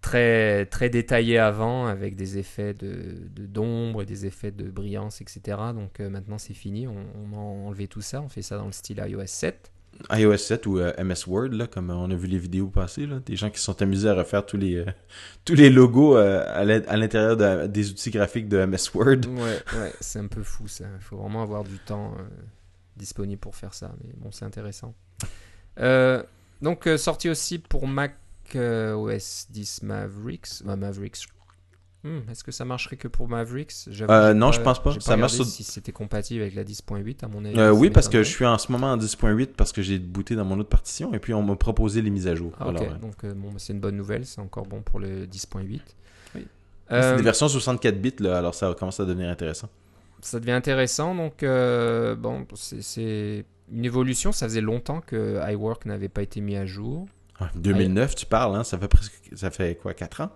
[0.00, 5.20] très, très détaillées avant avec des effets de de- d'ombre et des effets de brillance,
[5.20, 5.58] etc.
[5.74, 6.96] Donc euh, maintenant c'est fini, on,
[7.32, 9.72] on a enlevé tout ça, on fait ça dans le style iOS 7.
[10.10, 13.20] iOS 7 ou euh, MS Word, là, comme on a vu les vidéos passer, là,
[13.24, 14.86] des gens qui sont amusés à refaire tous les, euh,
[15.44, 19.20] tous les logos euh, à l'in- à l'intérieur de- des outils graphiques de MS Word.
[19.28, 20.84] Ouais, ouais, c'est un peu fou ça.
[20.98, 22.14] Il faut vraiment avoir du temps
[22.96, 23.92] disponible pour faire ça.
[24.04, 24.94] Mais bon, c'est intéressant.
[26.60, 28.14] Donc, sorti aussi pour Mac
[28.54, 30.62] OS 10 Mavericks.
[30.64, 31.18] Mavericks.
[32.04, 33.72] Hmm, Est-ce que ça marcherait que pour Mavericks?
[34.10, 34.98] Euh, non, je pense pas.
[34.98, 37.56] Ça marche sur- si c'était compatible avec la 10.8 à mon avis.
[37.58, 40.34] Euh, oui, parce que je suis en ce moment en 10.8 parce que j'ai booté
[40.34, 42.52] dans mon autre partition et puis on m'a proposé les mises à jour.
[42.58, 45.26] Ah, ok, euh, donc euh, bon, c'est une bonne nouvelle, c'est encore bon pour le
[45.26, 45.80] 10.8.
[46.34, 46.46] Oui.
[46.90, 49.68] Euh, C'est des versions 64 bits, là, alors ça commence à devenir intéressant.
[50.20, 51.14] ça devient intéressant.
[51.14, 54.30] Donc, euh, bon, c'est- c'est une évolution.
[54.32, 57.06] Ça faisait longtemps que iWork n'avait pas été mis à jour.
[57.44, 60.30] Ah, 2009, tu parles, hein, ça fait presque, ça fait quoi, 4 ans?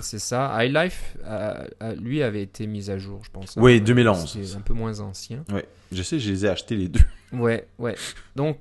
[0.00, 0.64] C'est ça.
[0.64, 3.54] iLife, euh, euh, lui, avait été mis à jour, je pense.
[3.56, 4.38] Oui, Euh, 2011.
[4.44, 5.44] C'est un peu moins ancien.
[5.52, 7.00] Ouais, je sais, je les ai achetés les deux.
[7.32, 7.96] Ouais, ouais.
[8.36, 8.58] Donc,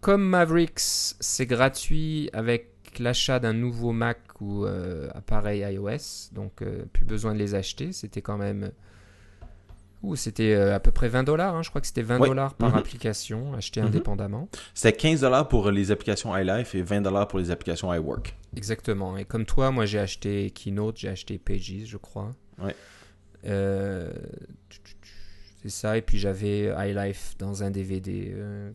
[0.00, 6.32] comme Mavericks, c'est gratuit avec l'achat d'un nouveau Mac ou euh, appareil iOS.
[6.32, 7.92] Donc, euh, plus besoin de les acheter.
[7.92, 8.72] C'était quand même.
[10.14, 11.62] C'était euh, à peu près 20 dollars.
[11.62, 12.28] Je crois que c'était 20 Ouais.
[12.28, 12.76] dollars par Mhm.
[12.78, 13.88] application, acheté Mhm.
[13.88, 14.48] indépendamment.
[14.74, 18.36] C'était 15$ pour les applications iLife et 20$ pour les applications iWork.
[18.56, 19.16] Exactement.
[19.16, 22.34] Et comme toi, moi j'ai acheté Keynote, j'ai acheté Pages, je crois.
[22.62, 22.76] Ouais.
[23.46, 24.12] Euh,
[25.62, 25.96] c'est ça.
[25.98, 28.70] Et puis j'avais iLife dans un DVD euh,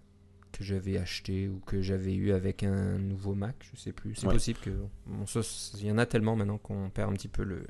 [0.51, 4.15] que j'avais acheté ou que j'avais eu avec un nouveau Mac, je sais plus.
[4.15, 4.33] C'est Ouais.
[4.33, 4.69] possible que.
[5.07, 5.39] Bon, ça,
[5.79, 7.63] il y en a tellement maintenant qu'on perd un petit peu le,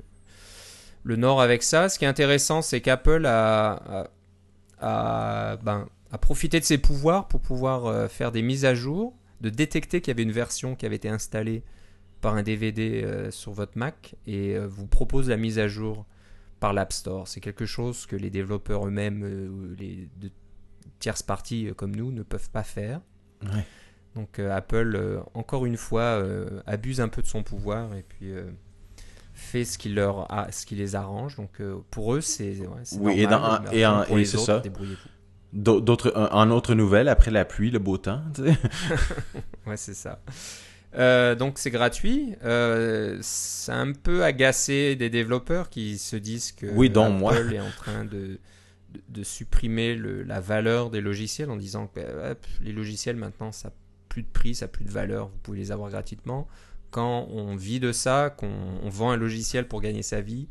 [1.04, 1.88] le nord avec ça.
[1.88, 3.72] Ce qui est intéressant, c'est qu'Apple a,
[4.80, 8.74] a, a- ben, a profité de ses pouvoirs pour pouvoir euh, faire des mises à
[8.74, 11.62] jour, de détecter qu'il y avait une version qui avait été installée
[12.20, 16.06] par un DVD euh, sur votre Mac et euh, vous propose la mise à jour
[16.60, 17.26] par l'App Store.
[17.26, 20.30] C'est quelque chose que les développeurs eux-mêmes euh, ou les de
[21.00, 23.00] tierces parties comme nous ne peuvent pas faire.
[23.42, 23.64] Ouais.
[24.14, 26.22] Donc Apple, encore une fois,
[26.66, 28.30] abuse un peu de son pouvoir et puis
[29.42, 31.36] fait ce qui, leur a, ce qui les arrange.
[31.36, 34.58] Donc euh, pour eux, c'est ouais, Oui, et normal, mais et pour les autres, ça.
[34.60, 35.08] débrouillez-vous.
[35.52, 38.22] D'autres, en en autre nouvelle, après la pluie, le beau temps.
[39.66, 40.20] Ouais, c'est ça.
[40.94, 42.34] Euh, donc c'est gratuit.
[42.44, 47.34] Euh, c'est un peu agacé des développeurs qui se disent que Oui, Apple moi.
[47.36, 48.38] est en train de,
[48.90, 53.16] de, de supprimer le- la valeur des logiciels en disant que euh, hop, les logiciels
[53.16, 53.74] maintenant ça n'a
[54.08, 56.46] plus de prix, ça n'a plus de valeur, vous pouvez les avoir gratuitement.
[56.92, 58.52] Quand on vit de ça, qu'on
[58.84, 60.46] on vend un logiciel pour gagner sa vie,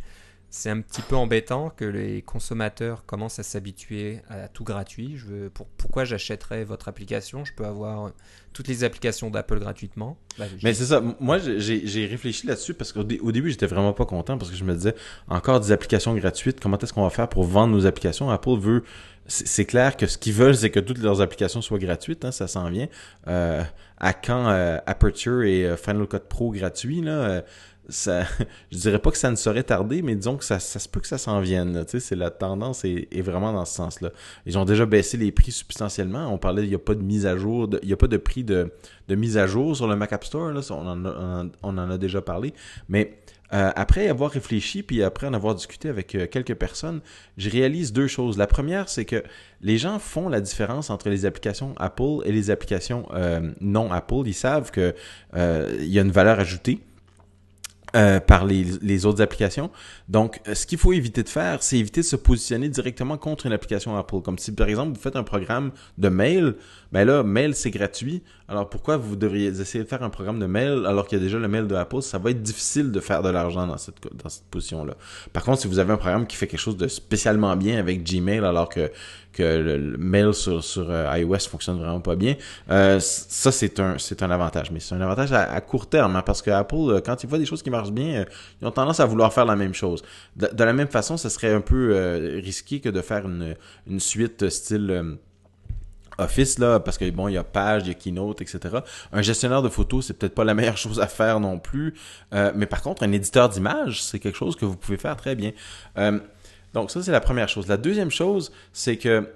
[0.53, 5.13] c'est un petit peu embêtant que les consommateurs commencent à s'habituer à tout gratuit.
[5.15, 7.45] Je veux, pour, pourquoi j'achèterais votre application?
[7.45, 8.11] Je peux avoir
[8.51, 10.17] toutes les applications d'Apple gratuitement.
[10.37, 11.01] Bah, Mais c'est ça.
[11.21, 14.57] Moi, j'ai réfléchi là-dessus parce qu'au dé- au début, j'étais vraiment pas content parce que
[14.57, 14.93] je me disais,
[15.29, 18.29] encore des applications gratuites, comment est-ce qu'on va faire pour vendre nos applications?
[18.29, 18.83] Apple veut,
[19.27, 22.47] c'est clair que ce qu'ils veulent, c'est que toutes leurs applications soient gratuites, hein, ça
[22.47, 22.89] s'en vient.
[23.27, 23.63] Euh,
[23.97, 27.41] à quand euh, Aperture et euh, Final Cut Pro gratuits, là, euh,
[27.89, 28.23] ça,
[28.71, 30.99] je dirais pas que ça ne saurait tarder, mais disons que ça, ça se peut
[30.99, 31.85] que ça s'en vienne.
[31.87, 34.11] Tu sais, la tendance est, est vraiment dans ce sens-là.
[34.45, 36.33] Ils ont déjà baissé les prix substantiellement.
[36.33, 38.17] On parlait, il n'y a pas de mise à jour, il n'y a pas de
[38.17, 38.71] prix de,
[39.07, 40.51] de mise à jour sur le Mac App Store.
[40.51, 42.53] Là, on, en a, on en a déjà parlé.
[42.89, 43.19] Mais
[43.53, 47.01] euh, après avoir réfléchi, puis après en avoir discuté avec euh, quelques personnes,
[47.37, 48.37] je réalise deux choses.
[48.37, 49.23] La première, c'est que
[49.61, 54.23] les gens font la différence entre les applications Apple et les applications euh, non Apple.
[54.25, 54.95] Ils savent que
[55.35, 56.79] euh, il y a une valeur ajoutée.
[57.95, 59.69] Euh, par les, autres applications.
[60.07, 63.47] Donc, euh, ce qu'il faut éviter de faire, c'est éviter de se positionner directement contre
[63.47, 64.21] une application Apple.
[64.21, 66.55] Comme si, par exemple, vous faites un programme de mail,
[66.93, 68.23] ben là, mail, c'est gratuit.
[68.47, 71.23] Alors, pourquoi vous devriez essayer de faire un programme de mail alors qu'il y a
[71.23, 72.01] déjà le mail de Apple?
[72.01, 74.93] Ça va être difficile de faire de l'argent dans cette, dans cette position-là.
[75.33, 78.03] Par contre, si vous avez un programme qui fait quelque chose de spécialement bien avec
[78.03, 78.89] Gmail alors que
[79.33, 82.35] que le, mail sur, sur euh, iOS fonctionne vraiment pas bien.
[82.69, 84.71] Euh, ça, c'est un, c'est un avantage.
[84.71, 87.45] Mais c'est un avantage à, court terme, hein, parce que Apple, quand ils voient des
[87.45, 88.25] choses qui marchent bien,
[88.61, 90.03] ils ont tendance à vouloir faire la même chose.
[90.35, 93.55] De, la même façon, ce serait un peu risqué que de faire une,
[93.87, 95.17] une suite style
[96.21, 98.77] Office, là, parce que bon, il y a Page, il y a Keynote, etc.
[99.11, 101.95] Un gestionnaire de photos, c'est peut-être pas la meilleure chose à faire non plus.
[102.33, 105.35] Euh, mais par contre, un éditeur d'image, c'est quelque chose que vous pouvez faire très
[105.35, 105.51] bien.
[105.97, 106.19] Euh,
[106.73, 107.67] donc, ça, c'est la première chose.
[107.67, 109.29] La deuxième chose, c'est que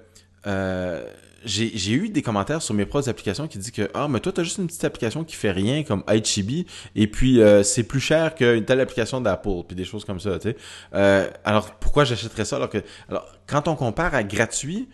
[0.46, 1.04] euh,
[1.44, 4.40] j'ai eu des commentaires sur mes propres applications qui disent que ah mais toi tu
[4.40, 6.66] as juste une petite application qui fait rien comme Ichibi
[6.96, 10.50] et puis c'est plus cher qu'une telle application d'Apple puis des choses comme ça tu
[10.50, 12.78] sais alors pourquoi j'achèterais ça alors que
[13.08, 14.88] alors quand on compare à gratuit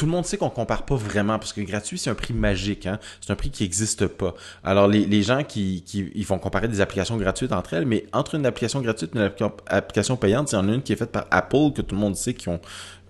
[0.00, 2.86] tout le monde sait qu'on compare pas vraiment parce que gratuit c'est un prix magique
[2.86, 2.98] hein?
[3.20, 4.34] c'est un prix qui n'existe pas.
[4.64, 8.36] Alors les, gens qui, qui ils font comparer des applications gratuites entre elles mais entre
[8.36, 9.30] une application gratuite et une
[9.66, 12.00] application payante il y en a une qui est faite par Apple que tout le
[12.00, 12.62] monde sait qui ont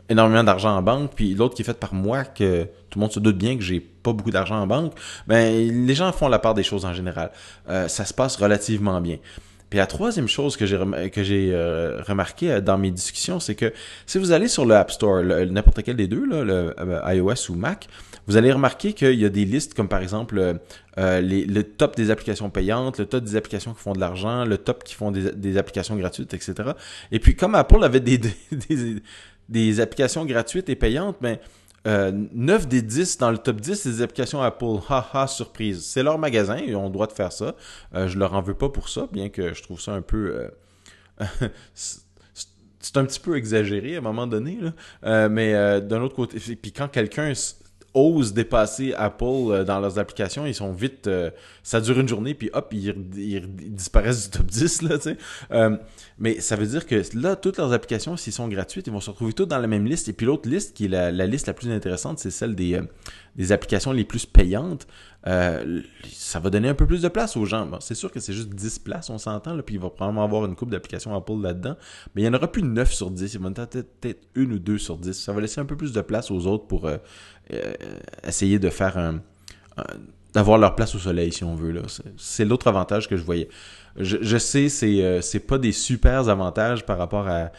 [0.09, 3.13] énormément d'argent en banque puis l'autre qui est faite par moi que tout le monde
[3.13, 4.93] se doute bien que j'ai pas beaucoup d'argent en banque.
[5.29, 7.31] Ben les gens font la part des choses en général.
[7.69, 9.19] Euh, ça se passe relativement bien
[9.71, 10.79] puis la troisième chose que j'ai
[11.13, 13.73] que j'ai euh, remarqué euh, dans mes discussions, c'est que
[14.05, 17.51] si vous allez sur le App Store, n'importe quel des deux, là, le, euh, iOS
[17.51, 17.87] ou Mac,
[18.27, 20.59] vous allez remarquer qu'il y a des listes comme par exemple
[20.97, 24.59] les, le top des applications payantes, le top des applications qui font de l'argent, le
[24.59, 26.55] top qui font des, des, applications gratuites, etc.
[27.13, 28.33] Et puis comme Apple avait des, des,
[29.49, 31.41] des applications gratuites et payantes, mais ben,
[31.87, 34.79] euh, 9 des 10 dans le top 10 des applications Apple.
[34.89, 35.85] Haha, surprise.
[35.85, 37.55] C'est leur magasin et ont le droit de faire ça.
[37.95, 40.51] Euh, je leur en veux pas pour ça, bien que je trouve ça un peu...
[41.21, 41.49] Euh,
[42.81, 44.59] c'est un petit peu exagéré à un moment donné.
[44.61, 44.73] Là.
[45.05, 47.33] Euh, mais euh, d'un autre côté, puis quand quelqu'un
[47.95, 51.07] osent dépasser Apple euh, dans leurs applications, ils sont vite...
[51.07, 51.31] Euh,
[51.63, 52.95] ça dure une journée, puis hop, ils,
[53.73, 54.97] disparaissent du top 10, là.
[55.53, 55.77] Euh,
[56.19, 59.11] mais ça veut dire que là, toutes leurs applications, s'ils sont gratuites, ils vont se
[59.11, 60.09] retrouver toutes dans la même liste.
[60.09, 62.81] Et puis l'autre liste, qui est la, liste la plus intéressante, c'est celle des,
[63.37, 64.87] des applications les plus payantes.
[65.25, 67.69] ça va donner un peu plus de place aux gens.
[67.81, 70.55] c'est sûr que c'est juste 10 places, on s'entend, puis il va probablement avoir une
[70.55, 71.77] coupe d'applications Apple là-dedans.
[72.15, 74.79] Mais il n'y en aura plus 9 sur 10, il va peut-être une ou deux
[74.79, 75.13] sur 10.
[75.13, 76.97] Ça va laisser un peu plus de place aux autres pour euh,
[78.25, 79.21] essayer de faire un,
[80.33, 81.83] d'avoir leur place au soleil si on veut
[82.17, 83.49] c'est l'autre avantage que je voyais
[83.97, 87.51] je, je sais c'est euh, c'est pas des super avantages par rapport à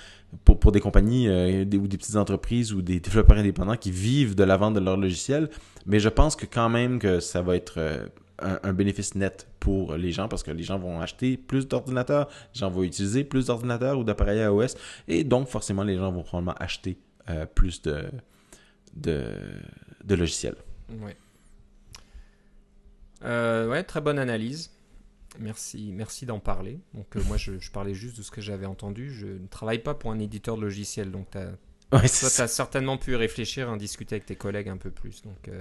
[0.45, 4.36] pour, pour des compagnies euh, ou des petites entreprises ou des développeurs indépendants qui vivent
[4.36, 5.49] de la vente de leur logiciel
[5.86, 8.09] mais je pense que quand même que ça va être
[8.39, 12.29] un, un, bénéfice net pour les gens parce que les gens vont acheter plus d'ordinateurs
[12.53, 14.75] les gens vont utiliser plus d'ordinateurs ou d'appareils iOS
[15.07, 16.97] et donc forcément les gens vont probablement acheter
[17.55, 18.05] plus de
[18.95, 19.25] de,
[20.03, 20.55] de logiciels.
[20.89, 21.15] Ouais.
[23.23, 24.71] Euh, ouais, très bonne analyse.
[25.39, 26.79] Merci, merci d'en parler.
[26.93, 29.11] Donc euh, moi, je, parlais juste de ce que j'avais entendu.
[29.13, 33.69] Je ne travaille pas pour un éditeur de logiciel, donc tu as, certainement pu réfléchir,
[33.69, 35.21] en discuter avec tes collègues un peu plus.
[35.23, 35.59] Donc euh,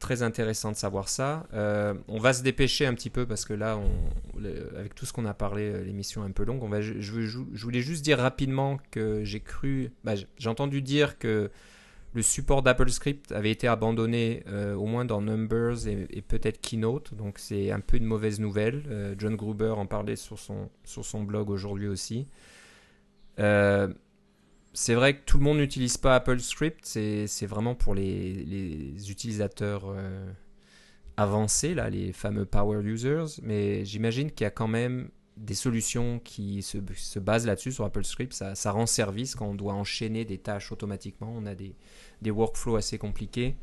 [0.00, 1.46] très intéressant de savoir ça.
[1.52, 4.44] on va se dépêcher un petit peu parce que là, on,
[4.76, 6.62] avec tout ce qu'on a parlé, l'émission est un peu longue.
[6.62, 11.18] On va, je, je, voulais juste dire rapidement que j'ai cru, bah, j'ai entendu dire
[11.18, 11.50] que
[12.16, 17.38] le support d'AppleScript avait été abandonné euh, au moins dans Numbers et, peut-être Keynote, donc
[17.38, 18.84] c'est un peu une mauvaise nouvelle.
[18.88, 22.26] Euh, John Gruber en parlait sur son, sur son blog aujourd'hui aussi.
[23.38, 23.92] Euh,
[24.72, 29.94] c'est vrai que tout le monde n'utilise pas AppleScript, c'est vraiment pour les, les utilisateurs
[31.18, 36.18] avancés, là, les fameux power users, mais j'imagine qu'il y a quand même des solutions
[36.18, 38.32] qui se, se basent là-dessus sur AppleScript.
[38.32, 41.32] Ça, ça rend service quand on doit enchaîner des tâches automatiquement.
[41.36, 41.74] On a des,
[42.22, 43.56] des workflows assez compliqués,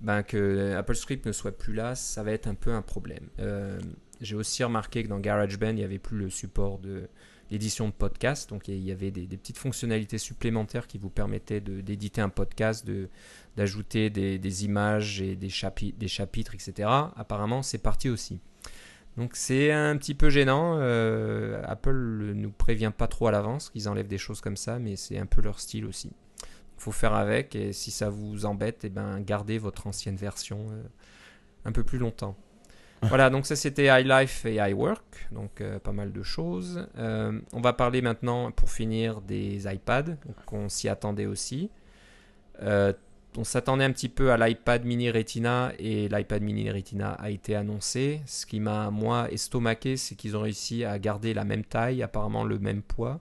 [0.00, 3.28] ben, que AppleScript ne soit plus là, ça va être un peu un problème.
[3.40, 3.78] Euh,
[4.20, 7.08] j'ai aussi remarqué que dans GarageBand, il n'y avait plus le support de
[7.50, 12.20] l'édition de podcast, donc il y avait des, petites fonctionnalités supplémentaires qui vous permettaient d'éditer
[12.20, 12.84] un podcast,
[13.56, 15.50] d'ajouter des, des, images et des,
[15.96, 16.88] des chapitres, etc.
[17.14, 18.40] Apparemment, c'est parti aussi.
[19.16, 20.76] Donc c'est un petit peu gênant.
[20.78, 24.78] Euh, Apple ne nous prévient pas trop à l'avance qu'ils enlèvent des choses comme ça,
[24.78, 26.12] mais c'est un peu leur style aussi
[26.76, 30.82] faut faire avec et si ça vous embête, eh ben gardez votre ancienne version euh,
[31.64, 32.36] un peu plus longtemps.
[33.02, 36.88] voilà, donc ça c'était iLife et iWork, donc euh, pas mal de choses.
[36.96, 40.16] On va parler maintenant, pour finir, des iPads,
[40.50, 41.70] on s'y attendait aussi.
[43.38, 47.54] On s'attendait un petit peu à l'iPad mini Retina et l'iPad mini Retina a été
[47.54, 48.20] annoncé.
[48.26, 52.44] Ce qui m'a, moi, estomaqué, c'est qu'ils ont réussi à garder la même taille, apparemment
[52.44, 53.20] le même poids.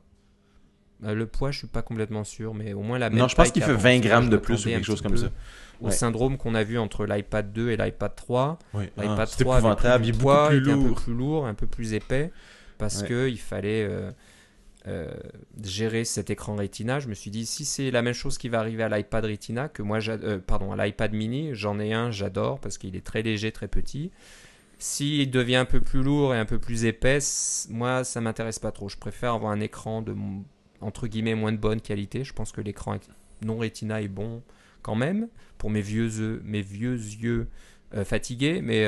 [1.03, 3.19] Euh, le poids, je suis pas complètement sûr, mais au moins la même.
[3.19, 5.27] Non, je pense qu'il fait 20 grammes de plus ou quelque chose comme ça.
[5.81, 8.59] Au syndrome qu'on a vu entre l'iPad 2 et l'iPad 3.
[8.73, 8.85] Oui.
[8.97, 12.31] L'iPad 3 ah, avait plus, poids, un peu plus lourd, un peu plus épais,
[12.77, 13.85] parce que il fallait.
[13.89, 14.11] Euh,
[14.87, 15.11] euh,
[15.63, 16.99] gérer cet écran Retina.
[16.99, 19.67] Je me suis dit, si c'est la même chose qui va arriver à l'iPad Retina,
[19.67, 23.21] que moi, euh, pardon, à l'iPad mini, j'en ai un, j'adore parce qu'il est très
[23.21, 24.11] léger, très petit.
[24.77, 27.19] S'il devient un peu plus lourd et un peu plus épais,
[27.69, 28.89] moi, ça m'intéresse pas trop.
[28.89, 30.15] Je préfère avoir un écran de,
[30.81, 32.23] entre guillemets, moins de bonne qualité.
[32.23, 32.97] Je pense que l'écran
[33.41, 34.43] non Retina est bon
[34.81, 37.47] quand même pour mes vieux, mes vieux yeux
[37.95, 38.85] euh, fatigués, mais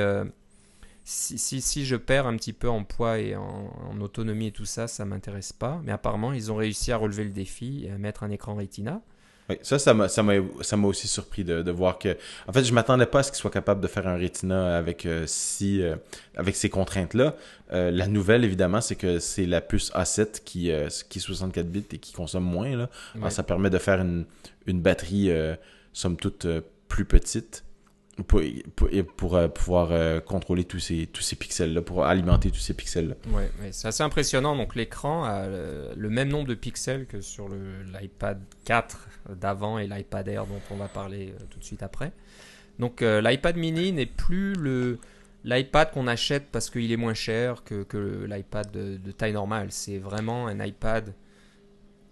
[1.09, 4.89] si, si, je perds un petit peu en poids et en, autonomie et tout ça,
[4.89, 5.79] ça m'intéresse pas.
[5.85, 9.01] Mais apparemment, ils ont réussi à relever le défi et à mettre un écran Retina.
[9.49, 12.17] Oui, ça, ça m'a, ça m'a, aussi surpris de, de, voir que.
[12.45, 15.05] En fait, je m'attendais pas à ce qu'ils soient capables de faire un Retina avec
[15.05, 15.95] euh, si, euh,
[16.35, 17.37] avec ces contraintes-là.
[17.71, 20.71] Euh, la nouvelle, évidemment, c'est que c'est la puce A7 qui,
[21.09, 22.75] qui est 64 bits et qui consomme moins.
[22.75, 22.89] Là.
[23.15, 24.25] Alors, ça permet de faire une,
[24.65, 25.31] une batterie,
[25.93, 26.45] somme toute,
[26.89, 27.63] plus petite
[28.23, 28.41] pour,
[29.15, 33.15] pour, euh, pouvoir euh, contrôler tous ces, tous ces pixels-là, pour alimenter tous ces pixels-là.
[33.31, 34.55] Ouais, c'est assez impressionnant.
[34.55, 40.27] Donc l'écran a le, même nombre de pixels que sur l'iPad 4 d'avant et l'iPad
[40.27, 42.11] Air dont on va parler euh, tout de suite après.
[42.79, 44.99] Donc l'iPad mini n'est plus le
[45.43, 49.67] l'iPad qu'on achète parce qu'il est moins cher que, que l'iPad de, taille normale.
[49.71, 51.11] C'est vraiment un iPad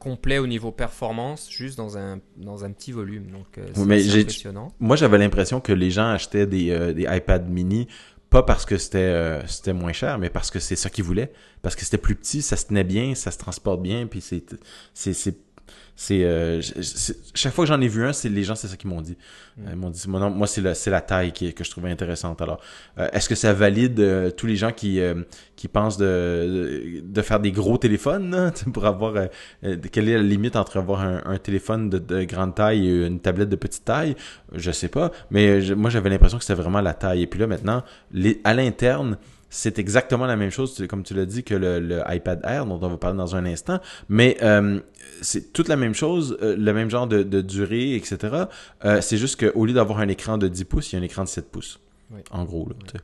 [0.06, 3.32] complet au niveau performance, juste dans un, dans un petit volume.
[3.32, 4.72] Donc, euh, c'est impressionnant.
[4.80, 7.88] Moi, j'avais l'impression que les gens achetaient des, euh, des iPad mini
[8.30, 11.32] pas parce que c'était euh, c'était moins cher, mais parce que c'est ça qu'ils voulaient.
[11.62, 14.44] Parce que c'était plus petit, ça se tenait bien, ça se transporte bien, puis c'est
[14.94, 15.38] c'est
[16.12, 16.62] euh,
[17.34, 19.18] chaque fois que j'en ai vu un, c'est les gens c'est ça qu'ils m'ont dit.
[19.58, 19.64] Mm.
[19.72, 22.42] Ils m'ont dit moi, moi c'est la c'est la taille qui, que je trouvais intéressante.
[22.42, 22.60] Alors
[23.00, 25.00] euh, est-ce que ça valide euh, tous les gens qui
[25.56, 29.14] qui pensent de, de, faire des gros téléphones pour avoir
[29.92, 33.20] quelle est la limite entre avoir un, un téléphone de, de, grande taille et une
[33.20, 34.16] tablette de petite taille?
[34.54, 37.24] Je sais pas, mais moi j'avais l'impression que c'était vraiment la taille.
[37.24, 39.18] Et puis là maintenant les à l'interne
[39.50, 42.90] c'est exactement la même chose, comme tu l'as dit, que le, iPad Air, dont on
[42.90, 43.80] va parler dans un instant.
[44.10, 44.80] Mais euh,
[45.22, 48.46] c'est toute la même chose, euh, le même genre de, durée, etc.
[48.84, 51.06] Euh, c'est juste qu'au lieu d'avoir un écran de 10 pouces, il y a un
[51.06, 51.80] écran de 7 pouces.
[52.32, 52.70] En gros.
[52.70, 53.00] Là,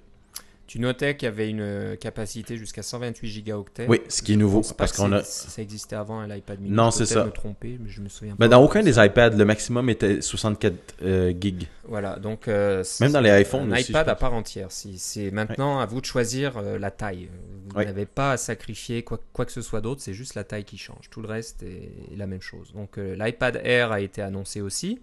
[0.72, 3.88] tu notais qu'il y avait une capacité jusqu'à 128 gigaoctets.
[3.90, 5.22] Oui, ce qui est nouveau parce qu'on a.
[5.22, 6.74] Ça existait avant l'iPad mini.
[6.74, 7.26] Non, c'est ça.
[7.26, 8.56] me tromper, mais je me souviens ben, pas.
[8.56, 11.68] dans aucun des iPads, le maximum était 64 euh, gigs.
[11.84, 12.48] Voilà, donc.
[12.48, 13.74] Euh, Même dans les iPhones.
[13.74, 14.68] Un iPad à part entière.
[14.70, 17.28] c'est maintenant à vous de choisir euh, la taille.
[17.68, 20.64] Vous n'avez pas à sacrifier quoi, quoi que ce soit d'autre, c'est juste la taille
[20.64, 21.10] qui change.
[21.10, 22.72] Tout le reste est la même chose.
[22.74, 25.02] Donc l'iPad Air a été annoncé aussi.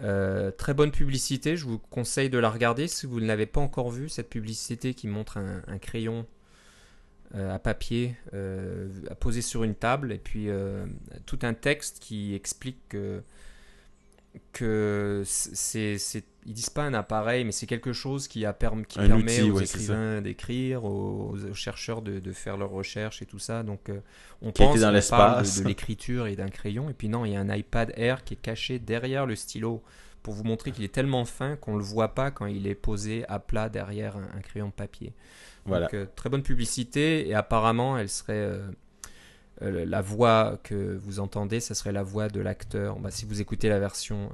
[0.00, 3.60] Euh, très bonne publicité, je vous conseille de la regarder si vous ne l'avez pas
[3.60, 6.26] encore vue, cette publicité qui montre un, crayon
[7.34, 10.48] euh, à papier euh, à poser sur une table et puis
[11.26, 13.22] tout un texte qui explique que,
[14.52, 15.96] que c'est,
[16.46, 20.20] ils disent pas un appareil, mais c'est quelque chose qui, a qui permet aux écrivains
[20.20, 23.62] d'écrire, aux, chercheurs de, faire leurs recherches et tout ça.
[23.62, 23.90] Donc
[24.42, 27.36] on pense dans l'espace de, de l'écriture et d'un crayon, et puis non, il y
[27.36, 29.82] a un iPad Air qui est caché derrière le stylo
[30.22, 32.74] pour vous montrer qu'il est tellement fin qu'on ne le voit pas quand il est
[32.74, 35.14] posé à plat derrière un, crayon de papier.
[35.64, 35.86] Voilà.
[35.86, 38.52] Donc, euh, très bonne publicité et apparemment elle serait
[39.62, 42.98] euh, euh, la voix que vous entendez, ça serait la voix de l'acteur.
[42.98, 44.30] Bah, si vous écoutez la version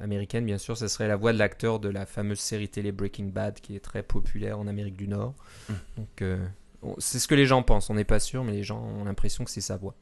[0.00, 3.26] américaine, bien sûr, ça serait la voix de l'acteur de la fameuse série télé Breaking
[3.26, 5.34] Bad qui est très populaire en Amérique du Nord.
[5.68, 5.74] Mmh.
[5.96, 6.40] Donc
[6.98, 9.44] c'est ce que les gens pensent, on n'est pas sûr, mais les gens ont l'impression
[9.44, 9.94] que c'est sa voix.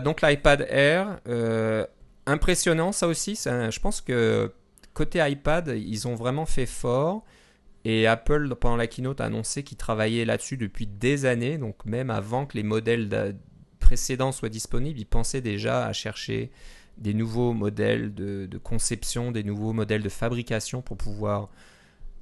[0.00, 1.20] donc l'iPad Air,
[2.26, 3.34] impressionnant ça aussi.
[3.36, 4.52] je pense que
[4.92, 7.24] côté iPad, ils ont vraiment fait fort.
[7.84, 11.58] Et Apple, pendant la keynote, a annoncé qu'ils travaillaient là-dessus depuis des années.
[11.58, 13.08] Donc même avant que les modèles
[13.88, 16.50] précédents soient disponibles, ils pensaient déjà à chercher
[16.98, 21.48] des nouveaux modèles de, conception, des nouveaux modèles de fabrication pour pouvoir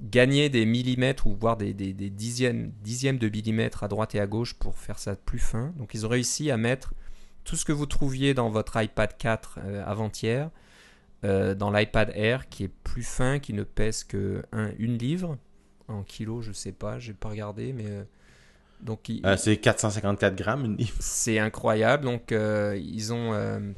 [0.01, 4.55] gagner des millimètres ou voire des, dixièmes, dixièmes de millimètres à droite et à gauche
[4.55, 5.73] pour faire ça plus fin.
[5.77, 6.95] Donc ils ont réussi à mettre
[7.43, 10.51] tout ce que vous trouviez dans votre iPad 4 euh, avant-hier,
[11.25, 15.37] euh, dans l'iPad Air qui est plus fin, qui ne pèse que un, une livre
[15.89, 18.07] en kilo, je sais pas, j'ai pas regardé, mais
[18.83, 20.97] euh, donc c'est 454 grammes une livre.
[21.01, 22.05] C'est incroyable.
[22.05, 23.75] Donc ils ont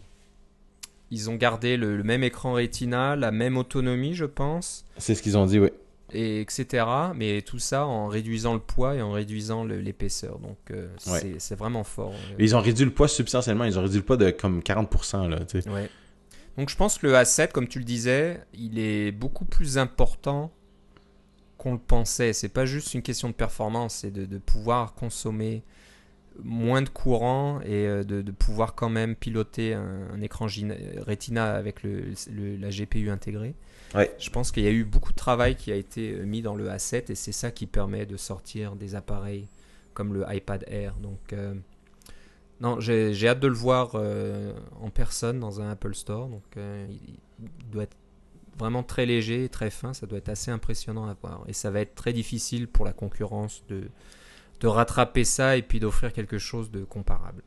[1.11, 4.85] ils ont gardé le, même écran Retina, la même autonomie, je pense.
[4.99, 5.71] C'est ce qu'ils ont dit, oui
[6.13, 6.87] et etc.
[7.15, 10.39] Mais tout ça en réduisant le poids et en réduisant l'épaisseur.
[10.39, 10.89] Donc euh,
[11.39, 12.15] c'est vraiment fort.
[12.39, 13.65] Ils ont réduit le poids substantiellement.
[13.65, 15.29] Ils ont réduit le poids de comme 40%.
[15.29, 15.39] Là,
[15.73, 15.91] ouais.
[16.57, 20.51] Donc je pense que le A7, comme tu le disais, il est beaucoup plus important
[21.59, 22.33] qu'on le pensait.
[22.33, 25.63] C'est pas juste une question de performance, c'est de, de, pouvoir consommer
[26.43, 31.83] moins de courant et euh, de, de pouvoir quand même piloter un, écran Retina avec
[31.83, 32.13] le,
[32.57, 33.55] la GPU intégrée.
[34.19, 36.55] Je pense qu'il y a eu beaucoup de travail qui a été euh, mis dans
[36.55, 39.49] le A7 et c'est ça qui permet de sortir des appareils
[39.95, 40.95] comme le iPad Air.
[41.01, 41.55] Donc, euh,
[42.61, 46.29] non, j'ai hâte de le voir en personne dans un Apple Store.
[46.29, 47.19] Donc, il,
[47.71, 47.97] doit être
[48.59, 49.95] vraiment très léger et très fin.
[49.95, 51.45] Ça doit être assez impressionnant à voir.
[51.49, 53.85] Et ça va être très difficile pour la concurrence de,
[54.61, 57.43] de rattraper ça et puis d'offrir quelque chose de comparable.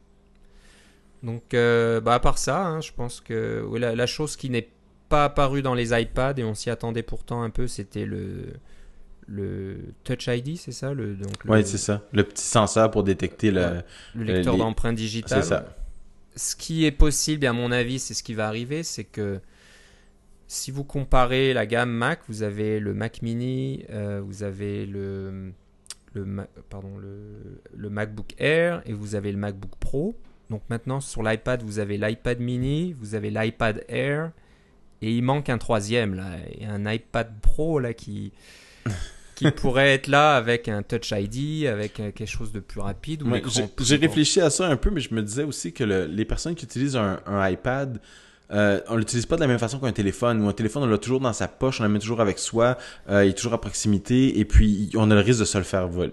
[1.23, 4.69] Donc, bah, à part ça, hein, je pense que la, la chose qui n'est
[5.09, 8.53] pas apparue dans les iPads et on s'y attendait pourtant un peu, c'était le,
[9.27, 12.01] le Touch ID, c'est ça le, donc Oui, c'est ça.
[12.11, 13.83] Le petit senseur pour détecter le,
[14.15, 15.43] le lecteur d'empreintes digitales.
[15.43, 15.75] C'est ça.
[16.35, 19.39] Ce qui est possible, et à mon avis, c'est ce qui va arriver, c'est que
[20.51, 25.53] si vous comparez la gamme Mac, vous avez le Mac Mini, euh, vous avez le,
[26.13, 30.13] le, pardon, le, le, MacBook Air et vous avez le MacBook Pro.
[30.49, 34.31] Donc maintenant, sur l'iPad, vous avez l'iPad Mini, vous avez l'iPad Air
[35.01, 38.33] et il manque un troisième, là, et un iPad Pro là qui
[39.35, 43.23] qui pourrait être là avec un Touch ID, avec euh, quelque chose de plus rapide.
[43.79, 46.65] J'ai réfléchi à ça un peu, mais je me disais aussi que les personnes qui
[46.65, 48.01] utilisent un, iPad,
[48.51, 50.45] euh, on l'utilise pas de la même façon qu'un téléphone.
[50.45, 52.77] Un téléphone, on l'a toujours dans sa poche, on le met toujours avec soi,
[53.09, 55.63] euh, il est toujours à proximité, et puis on a le risque de se le
[55.63, 56.11] faire voler,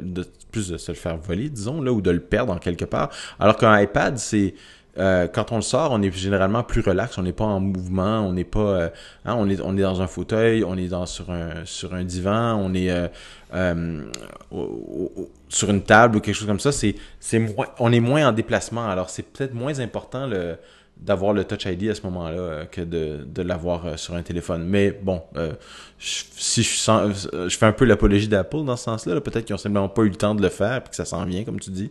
[0.53, 3.11] plus de se faire voler, disons, là, ou de le perdre en quelque part.
[3.41, 4.55] Alors qu'un iPad, c'est
[4.99, 8.21] euh, quand on le sort, on est généralement plus relax, on n'est pas en mouvement,
[8.21, 8.91] on n'est pas,
[9.25, 10.91] hein, on est, dans un fauteuil, on est
[11.65, 12.91] sur un divan, on est
[15.49, 16.73] sur une table ou quelque chose comme ça.
[16.73, 20.57] C'est c'est on est moins en déplacement, alors c'est peut-être moins important le
[21.01, 24.23] d'avoir le Touch ID à ce moment-là euh, que de, de l'avoir euh, sur un
[24.23, 24.65] téléphone.
[24.65, 25.53] Mais bon, euh,
[25.99, 29.55] si je, sens, je fais un peu l'apologie d'Apple dans ce sens-là, peut être qu'ils
[29.55, 31.61] n'ont simplement pas eu le temps de le faire et que ça s'en vient, comme
[31.61, 31.91] tu dis.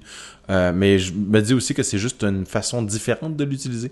[0.50, 3.92] mais je me dis aussi que c'est juste une façon différente de l'utiliser.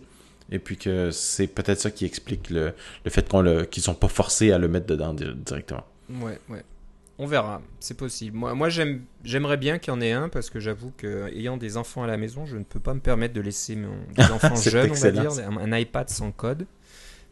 [0.52, 3.96] Et puis que c'est peut-être ça qui explique le, le fait qu'on le, qu'ils sont
[3.96, 5.84] pas forcés à le mettre dedans directement.
[6.22, 6.64] Ouais, ouais.
[7.18, 8.38] On verra, c'est possible.
[8.38, 8.68] Moi, moi
[9.24, 12.08] j'aimerais bien qu'il y en ait un parce que j'avoue que ayant des enfants à
[12.08, 14.94] la maison, je ne peux pas me permettre de laisser mon, des enfants jeunes, on
[14.94, 16.66] va dire, un, iPad sans code.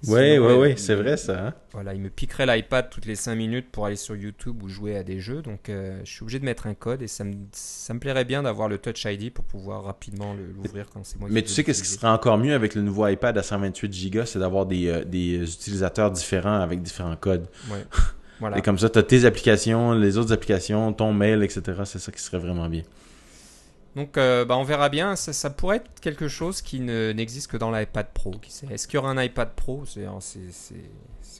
[0.07, 1.47] Ouais, ouais, ouais, c'est vrai ça.
[1.47, 1.53] Hein.
[1.71, 4.97] Voilà, il me piquerait l'iPad toutes les 5 minutes pour aller sur YouTube ou jouer
[4.97, 5.41] à des jeux.
[5.41, 8.25] Donc, euh, je suis obligé de mettre un code et ça me, ça me plairait
[8.25, 11.63] bien d'avoir le Touch ID pour pouvoir rapidement l'ouvrir quand c'est moi Mais tu sais
[11.63, 14.87] qu'est-ce qui serait encore mieux avec le nouveau iPad à 128 Go, c'est d'avoir des,
[14.87, 17.47] euh, des utilisateurs différents avec différents codes.
[17.69, 17.85] Ouais.
[18.55, 21.61] Et comme ça, tu as tes applications, les autres applications, ton mail, etc.
[21.85, 22.83] C'est ça qui serait vraiment bien.
[23.95, 25.15] Donc, euh, bah, on verra bien.
[25.15, 28.33] Ça, pourrait être quelque chose qui n'existe que dans l'iPad Pro.
[28.69, 29.83] Est-ce qu'il y aura un iPad Pro?
[29.85, 30.03] C'est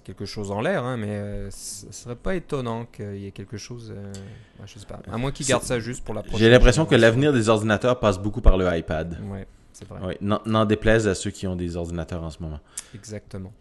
[0.03, 3.57] quelque chose en l'air, hein, mais euh, ce serait pas étonnant qu'il y ait quelque
[3.57, 3.93] chose.
[3.95, 4.11] Euh,
[4.59, 4.99] bah, je sais pas.
[5.11, 6.39] À moins qu'ils gardent ça juste pour la prochaine.
[6.39, 9.17] J'ai l'impression que l'avenir des ordinateurs passe beaucoup par le iPad.
[9.31, 10.01] Ouais, c'est vrai.
[10.01, 12.59] Ouais, N'en déplaise à ceux qui ont des ordinateurs en ce moment.
[12.93, 13.51] Exactement.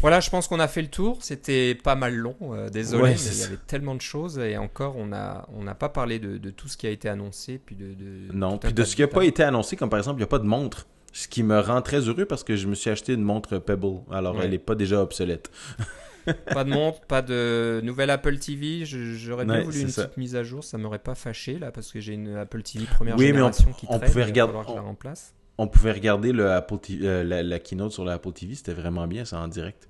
[0.00, 1.18] Voilà, je pense qu'on a fait le tour.
[1.20, 4.96] C'était pas mal long, euh, désolé, mais il y avait tellement de choses et encore,
[4.96, 7.60] on n'a on pas parlé de, tout ce qui a été annoncé.
[7.64, 7.94] Puis de,
[8.32, 10.28] non, puis de ce qui n'a pas été annoncé, comme par exemple, il n'y a
[10.28, 10.86] pas de montre.
[11.12, 14.00] Ce qui me rend très heureux parce que je me suis acheté une montre Pebble.
[14.10, 15.50] Alors, elle n'est pas déjà obsolète.
[16.54, 18.84] pas de montre, pas de nouvelle Apple TV.
[18.84, 20.64] J'aurais bien voulu une petite mise à jour.
[20.64, 23.98] Ça m'aurait pas fâché là parce que j'ai une Apple TV première génération qui on
[23.98, 24.54] traîne, pouvait regarder.
[24.74, 29.06] la remplace on pouvait regarder le Apple euh, la, keynote sur l'Apple TV, c'était vraiment
[29.06, 29.88] bien ça en direct.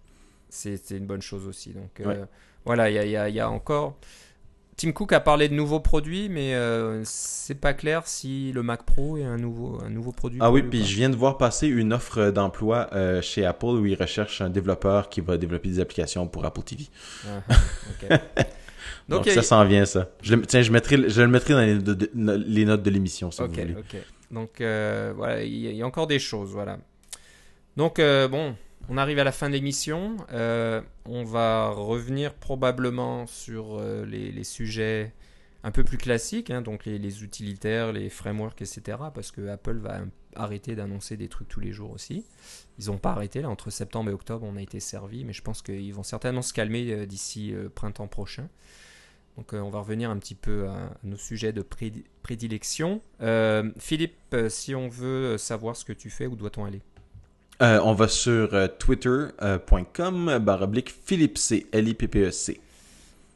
[0.48, 1.70] C'était une bonne chose aussi.
[1.70, 2.24] Donc euh,
[2.64, 3.96] voilà, il y, a, encore.
[4.76, 8.82] Tim Cook a parlé de nouveaux produits, mais euh, c'est pas clair si le Mac
[8.84, 10.38] Pro est un nouveau, un nouveau produit.
[10.42, 12.90] Ah oui, puis je viens de voir passer une offre d'emploi
[13.22, 16.86] chez Apple où ils recherchent un développeur qui va développer des applications pour Apple TV.
[17.26, 17.42] Ah,
[18.10, 18.42] ah,
[19.08, 20.10] Donc, ça s'en vient, ça.
[20.22, 23.74] Je tiens, je, mettrai, je le mettrai dans les, notes de l'émission, si vous voulez.
[24.32, 26.78] Donc euh, voilà, il y, a encore des choses, voilà.
[27.76, 28.56] Donc euh, bon,
[28.88, 30.16] on arrive à la fin de l'émission.
[30.32, 35.12] Euh, on va revenir probablement sur les, sujets
[35.62, 38.98] un peu plus classiques, hein, donc les, utilitaires, les frameworks, etc.
[39.14, 40.00] Parce que Apple va
[40.34, 42.24] arrêter d'annoncer des trucs tous les jours aussi.
[42.78, 45.42] Ils n'ont pas arrêté là entre septembre et octobre, on a été servi, mais je
[45.42, 48.48] pense qu'ils vont certainement se calmer d'ici printemps prochain.
[49.36, 51.64] Donc euh, on va revenir un petit peu à, nos sujets de
[52.22, 53.00] prédilection.
[53.22, 56.80] Euh, Philippe, euh, si on veut savoir ce que tu fais, où doit-on aller?
[57.60, 62.60] On va sur twitter.com baroblique Philippe C, L-I-P-P-E-C.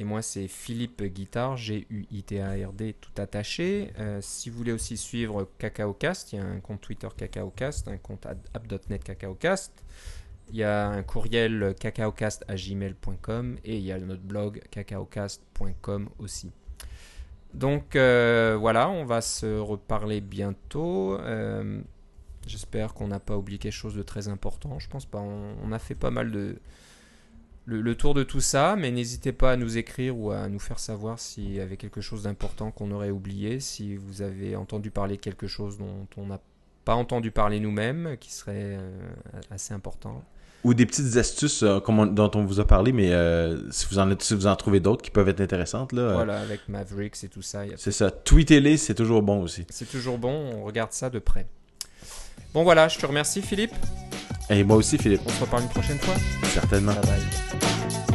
[0.00, 3.92] Et moi, c'est Philippe Guitard, G-U-I-T-A-R-D, tout attaché.
[4.22, 8.26] si vous voulez aussi suivre CacaoCast, il y a un compte Twitter CacaoCast, un compte
[8.26, 9.70] app.net CacaoCast.
[10.50, 16.52] Il y a un courriel cacaocast.gmail.com et il y a notre blog cacaocast.com aussi.
[17.56, 21.18] Donc euh, voilà, on va se reparler bientôt.
[21.20, 21.80] Euh,
[22.46, 24.78] j'espère qu'on n'a pas oublié quelque chose de très important.
[24.78, 25.20] Je pense pas.
[25.20, 26.58] On, a fait pas mal de
[27.64, 30.78] le, tour de tout ça, mais n'hésitez pas à nous écrire ou à nous faire
[30.78, 35.16] savoir s'il y avait quelque chose d'important qu'on aurait oublié, si vous avez entendu parler
[35.16, 36.40] quelque chose dont on n'a
[36.84, 39.00] pas entendu parler nous-mêmes, qui serait euh,
[39.50, 40.22] assez important.
[40.66, 43.86] Ou des petites astuces euh, comme on- dont on vous a parlé, mais euh, si,
[43.90, 46.40] vous en, êtes- si vous en trouvez d'autres qui peuvent être intéressantes, là, euh, Voilà,
[46.40, 47.60] avec Mavericks et tout ça.
[47.76, 48.10] c'est ça.
[48.10, 49.64] Tweetez-les, c'est toujours bon aussi.
[49.70, 51.46] C'est toujours bon, on regarde ça de près.
[52.52, 53.74] Bon voilà, je te remercie Philippe.
[54.50, 56.14] Et moi aussi, Philippe, On se reparle une prochaine fois.
[56.52, 56.92] certainement.
[56.94, 58.05] Bye bye.